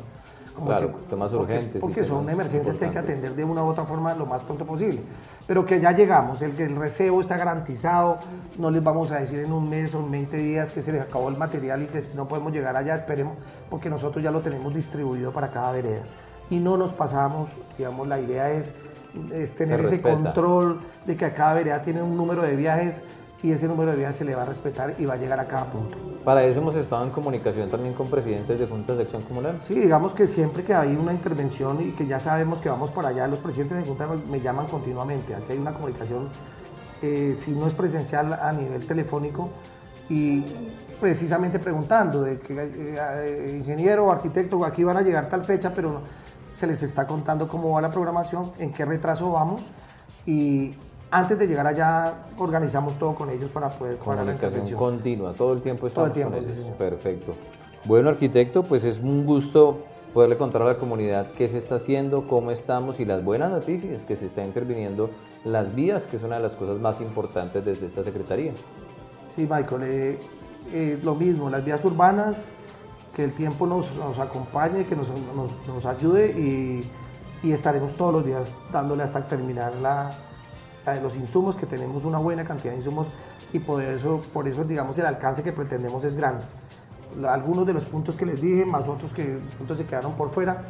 claro, 0.65 0.91
temas 1.11 1.33
urgentes. 1.33 1.81
Porque 1.81 2.05
son 2.05 2.29
emergencias 2.31 2.77
que 2.77 2.85
hay 2.85 2.91
que 2.91 2.99
atender 2.99 3.35
de 3.35 3.45
una 3.45 3.63
u 3.65 3.67
otra 3.67 3.85
forma 3.85 4.15
lo 4.15 4.27
más 4.27 4.43
pronto 4.43 4.65
posible. 4.65 5.01
Pero 5.47 5.67
que 5.67 5.81
ya 5.81 5.93
llegamos, 5.93 6.41
el, 6.43 6.59
el 6.61 6.77
recebo 6.77 7.21
está 7.21 7.37
garantizado, 7.37 8.19
no 8.59 8.71
les 8.71 8.83
vamos 8.83 9.11
a 9.11 9.19
decir 9.19 9.41
en 9.41 9.53
un 9.53 9.69
mes 9.69 9.95
o 9.95 10.01
en 10.01 10.11
20 10.11 10.37
días 10.37 10.71
que 10.71 10.83
se 10.83 10.93
les 10.93 11.03
acabó 11.03 11.29
el 11.29 11.37
material 11.37 11.83
y 11.83 11.87
que 11.87 12.01
si 12.01 12.17
no 12.17 12.29
podemos 12.29 12.53
llegar 12.53 12.77
allá, 12.77 12.95
esperemos, 12.95 13.37
porque 13.69 13.91
nosotros 13.91 14.23
ya 14.23 14.31
lo 14.31 14.41
tenemos 14.41 14.73
distribuido 14.73 15.33
para 15.33 15.51
cada 15.51 15.73
vereda. 15.73 16.03
Y 16.51 16.59
no 16.59 16.77
nos 16.77 16.93
pasamos, 16.93 17.51
digamos, 17.79 18.07
la 18.07 18.21
idea 18.21 18.51
es, 18.51 18.75
es 19.33 19.55
tener 19.55 19.81
ese 19.81 20.01
control 20.03 20.81
de 21.07 21.17
que 21.17 21.33
cada 21.33 21.55
vereda 21.55 21.83
tiene 21.83 22.03
un 22.03 22.17
número 22.17 22.43
de 22.43 22.57
viajes 22.57 23.03
y 23.45 23.53
ese 23.53 23.69
número 23.69 23.91
de 23.91 23.99
viajes 23.99 24.17
se 24.17 24.25
le 24.25 24.35
va 24.35 24.43
a 24.43 24.47
respetar 24.47 24.95
y 24.99 25.05
va 25.05 25.15
a 25.15 25.17
llegar 25.19 25.39
a 25.39 25.47
cada 25.47 25.67
punto. 25.67 25.99
Para 26.25 26.43
eso 26.45 26.61
hemos 26.61 26.75
estado 26.77 27.05
en 27.05 27.11
comunicación 27.11 27.71
también 27.71 27.93
con 27.93 28.09
presidentes 28.09 28.59
de 28.59 28.67
juntas 28.67 28.97
de 28.97 29.03
acción 29.03 29.21
comunal. 29.21 29.59
Sí, 29.61 29.75
digamos 29.75 30.15
que 30.15 30.27
siempre 30.27 30.65
que 30.65 30.73
hay 30.73 30.97
una 30.97 31.13
intervención 31.13 31.87
y 31.87 31.93
que 31.93 32.07
ya 32.07 32.19
sabemos 32.19 32.63
que 32.63 32.71
vamos 32.71 32.91
para 32.91 33.09
allá, 33.09 33.27
los 33.29 33.41
presidentes 33.41 33.77
de 33.77 33.85
juntas 33.85 34.09
me 34.31 34.41
llaman 34.41 34.67
continuamente. 34.67 35.35
Aquí 35.35 35.53
hay 35.53 35.59
una 35.59 35.75
comunicación, 35.75 36.29
eh, 37.03 37.35
si 37.37 37.51
no 37.51 37.67
es 37.67 37.75
presencial, 37.75 38.33
a 38.33 38.51
nivel 38.51 38.87
telefónico 38.87 39.51
y 40.09 40.43
precisamente 40.99 41.59
preguntando 41.59 42.23
de 42.23 42.39
que 42.39 42.55
eh, 42.55 42.97
eh, 42.97 43.57
ingeniero 43.59 44.07
o 44.07 44.11
arquitecto, 44.11 44.65
aquí 44.65 44.85
van 44.85 44.97
a 44.97 45.03
llegar 45.03 45.29
tal 45.29 45.45
fecha, 45.45 45.73
pero 45.75 46.01
se 46.55 46.67
les 46.67 46.83
está 46.83 47.07
contando 47.07 47.47
cómo 47.49 47.73
va 47.73 47.83
la 47.83 47.91
programación, 47.91 48.53
en 48.59 48.73
qué 48.73 48.87
retraso 48.87 49.31
vamos 49.31 49.69
y 50.25 50.73
antes 51.11 51.39
de 51.39 51.47
llegar 51.47 51.67
allá 51.67 52.15
organizamos 52.39 52.99
todo 52.99 53.15
con 53.15 53.29
ellos 53.29 53.51
para 53.51 53.69
poder 53.69 53.99
Comunicación 53.99 54.71
la 54.71 54.77
continua, 54.77 55.35
todo 55.35 55.53
el 55.53 55.61
tiempo 55.61 55.87
estamos 55.87 56.13
todo 56.13 56.23
el 56.23 56.31
tiempo, 56.31 56.49
con 56.49 56.59
ellos. 56.59 56.77
Perfecto. 56.79 57.35
Bueno, 57.85 58.09
arquitecto, 58.09 58.63
pues 58.63 58.85
es 58.85 58.99
un 58.99 59.27
gusto 59.27 59.85
poderle 60.15 60.39
contar 60.39 60.63
a 60.63 60.67
la 60.67 60.77
comunidad 60.77 61.33
qué 61.37 61.49
se 61.49 61.59
está 61.59 61.75
haciendo, 61.75 62.27
cómo 62.29 62.51
estamos 62.51 63.01
y 63.01 63.05
las 63.05 63.23
buenas 63.23 63.51
noticias 63.51 64.05
que 64.05 64.17
se 64.17 64.27
está 64.27 64.45
interviniendo 64.45 65.11
las 65.45 65.75
vías, 65.75 66.07
que 66.07 66.17
es 66.17 66.23
una 66.23 66.37
de 66.37 66.43
las 66.43 66.57
cosas 66.57 66.79
más 66.79 67.01
importantes 67.01 67.65
desde 67.65 67.87
esta 67.87 68.05
Secretaría. 68.05 68.53
Sí, 69.35 69.43
Michael, 69.43 69.83
eh, 69.83 70.19
eh, 70.73 70.99
lo 71.03 71.15
mismo, 71.17 71.51
las 71.51 71.65
vías 71.65 71.85
urbanas, 71.85 72.53
que 73.15 73.25
el 73.25 73.33
tiempo 73.33 73.67
nos, 73.67 73.89
acompañe, 74.19 74.85
que 74.85 74.97
nos, 74.97 75.87
ayude 75.87 76.31
y, 76.31 76.91
estaremos 77.53 77.95
todos 77.95 78.15
los 78.15 78.25
días 78.25 78.57
dándole 78.73 79.03
hasta 79.03 79.27
terminar 79.27 79.73
los 81.03 81.17
insumos, 81.17 81.57
que 81.57 81.67
tenemos 81.67 82.05
una 82.05 82.19
buena 82.19 82.45
cantidad 82.45 82.73
de 82.73 82.79
insumos 82.79 83.07
y 83.53 83.59
por 83.59 83.83
eso, 83.83 84.23
por 84.33 84.49
eso 84.49 84.65
digamos 84.65 84.99
el 84.99 85.07
alcance 85.07 85.43
que 85.43 85.53
pretendemos 85.53 86.05
es 86.05 86.17
grande. 86.17 86.45
Algunos 87.29 87.67
de 87.67 87.73
los 87.73 87.85
puntos 87.85 88.17
que 88.17 88.27
les 88.27 88.41
dije, 88.41 88.65
más 88.65 88.89
otros 88.89 89.13
que 89.13 89.39
puntos 89.59 89.79
se 89.79 89.85
quedaron 89.87 90.15
por 90.15 90.31
fuera, 90.31 90.63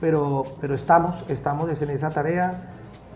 pero, 0.00 0.44
pero 0.60 0.74
estamos, 0.74 1.24
estamos 1.28 1.82
en 1.82 1.90
esa 1.90 2.10
tarea 2.10 2.70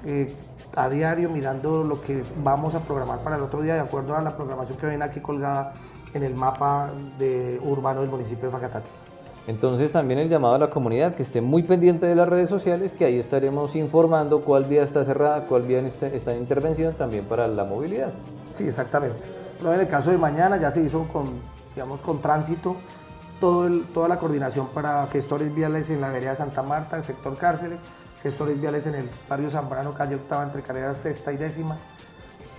eh, 0.04 0.34
a 0.74 0.88
diario 0.88 1.30
mirando 1.30 1.82
lo 1.82 2.02
que 2.02 2.22
vamos 2.42 2.74
a 2.74 2.80
programar 2.80 3.20
para 3.20 3.36
el 3.36 3.42
otro 3.42 3.62
día 3.62 3.74
de 3.74 3.80
acuerdo 3.80 4.14
a 4.14 4.20
la 4.20 4.36
programación 4.36 4.76
que 4.76 4.86
ven 4.86 5.02
aquí 5.02 5.20
colgada 5.20 5.74
en 6.16 6.24
el 6.24 6.34
mapa 6.34 6.90
de, 7.18 7.60
urbano 7.62 8.00
del 8.00 8.10
municipio 8.10 8.46
de 8.46 8.50
Facatati. 8.50 8.88
Entonces 9.46 9.92
también 9.92 10.18
el 10.18 10.28
llamado 10.28 10.54
a 10.54 10.58
la 10.58 10.70
comunidad 10.70 11.14
que 11.14 11.22
esté 11.22 11.40
muy 11.40 11.62
pendiente 11.62 12.06
de 12.06 12.16
las 12.16 12.28
redes 12.28 12.48
sociales, 12.48 12.94
que 12.94 13.04
ahí 13.04 13.18
estaremos 13.18 13.76
informando 13.76 14.42
cuál 14.42 14.64
vía 14.64 14.82
está 14.82 15.04
cerrada, 15.04 15.44
cuál 15.44 15.62
vía 15.62 15.78
está 15.80 16.32
en 16.32 16.40
intervención 16.40 16.94
también 16.94 17.24
para 17.26 17.46
la 17.46 17.64
movilidad. 17.64 18.12
Sí, 18.54 18.66
exactamente. 18.66 19.18
en 19.64 19.80
el 19.80 19.88
caso 19.88 20.10
de 20.10 20.18
mañana 20.18 20.56
ya 20.56 20.70
se 20.70 20.82
hizo 20.82 21.06
con, 21.12 21.26
digamos, 21.74 22.00
con 22.00 22.20
tránsito 22.20 22.76
todo 23.40 23.66
el, 23.66 23.84
toda 23.84 24.08
la 24.08 24.18
coordinación 24.18 24.68
para 24.68 25.06
gestores 25.08 25.54
viales 25.54 25.90
en 25.90 26.00
la 26.00 26.08
vereda 26.08 26.34
Santa 26.34 26.62
Marta, 26.62 26.96
el 26.96 27.04
sector 27.04 27.36
cárceles, 27.36 27.80
gestores 28.22 28.60
viales 28.60 28.86
en 28.86 28.96
el 28.96 29.08
barrio 29.28 29.50
Zambrano, 29.50 29.92
calle 29.92 30.16
octava, 30.16 30.42
entre 30.42 30.62
carreras 30.62 30.96
sexta 30.96 31.32
y 31.32 31.36
décima. 31.36 31.76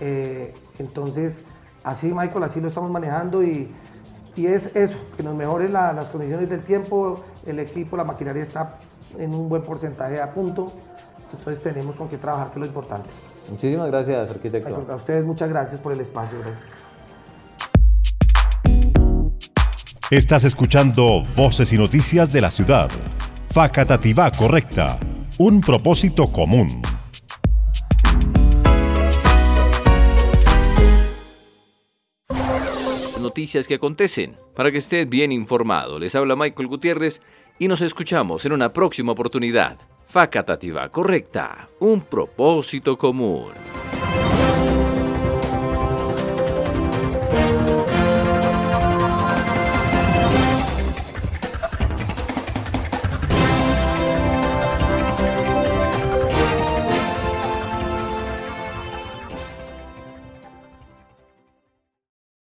Eh, 0.00 0.54
entonces, 0.78 1.44
así 1.84 2.12
Michael, 2.14 2.44
así 2.44 2.60
lo 2.60 2.68
estamos 2.68 2.90
manejando 2.90 3.42
y 3.42 3.70
y 4.38 4.46
es 4.46 4.74
eso, 4.76 4.96
que 5.16 5.24
nos 5.24 5.34
mejore 5.34 5.68
las 5.68 6.08
condiciones 6.10 6.48
del 6.48 6.62
tiempo, 6.62 7.24
el 7.44 7.58
equipo, 7.58 7.96
la 7.96 8.04
maquinaria 8.04 8.40
está 8.40 8.76
en 9.18 9.34
un 9.34 9.48
buen 9.48 9.62
porcentaje 9.62 10.20
a 10.20 10.32
punto, 10.32 10.72
entonces 11.32 11.60
tenemos 11.60 11.96
con 11.96 12.08
qué 12.08 12.18
trabajar, 12.18 12.52
que 12.52 12.52
es 12.52 12.60
lo 12.60 12.66
importante. 12.66 13.10
Muchísimas 13.50 13.88
gracias, 13.88 14.30
arquitecto. 14.30 14.86
A 14.88 14.94
ustedes 14.94 15.24
muchas 15.24 15.48
gracias 15.48 15.80
por 15.80 15.92
el 15.92 16.00
espacio. 16.00 16.38
Estás 20.08 20.44
escuchando 20.44 21.24
Voces 21.34 21.72
y 21.72 21.76
Noticias 21.76 22.32
de 22.32 22.40
la 22.40 22.52
Ciudad. 22.52 22.88
Facatativá 23.50 24.30
correcta. 24.30 25.00
Un 25.38 25.60
propósito 25.60 26.30
común. 26.30 26.80
Noticias 33.28 33.68
que 33.68 33.74
acontecen. 33.74 34.38
Para 34.54 34.72
que 34.72 34.78
esté 34.78 35.04
bien 35.04 35.32
informado, 35.32 35.98
les 35.98 36.14
habla 36.14 36.34
Michael 36.34 36.66
Gutiérrez 36.66 37.20
y 37.58 37.68
nos 37.68 37.82
escuchamos 37.82 38.46
en 38.46 38.52
una 38.52 38.72
próxima 38.72 39.12
oportunidad. 39.12 39.76
Facatativa 40.06 40.88
correcta, 40.88 41.68
un 41.80 42.00
propósito 42.00 42.96
común. 42.96 43.50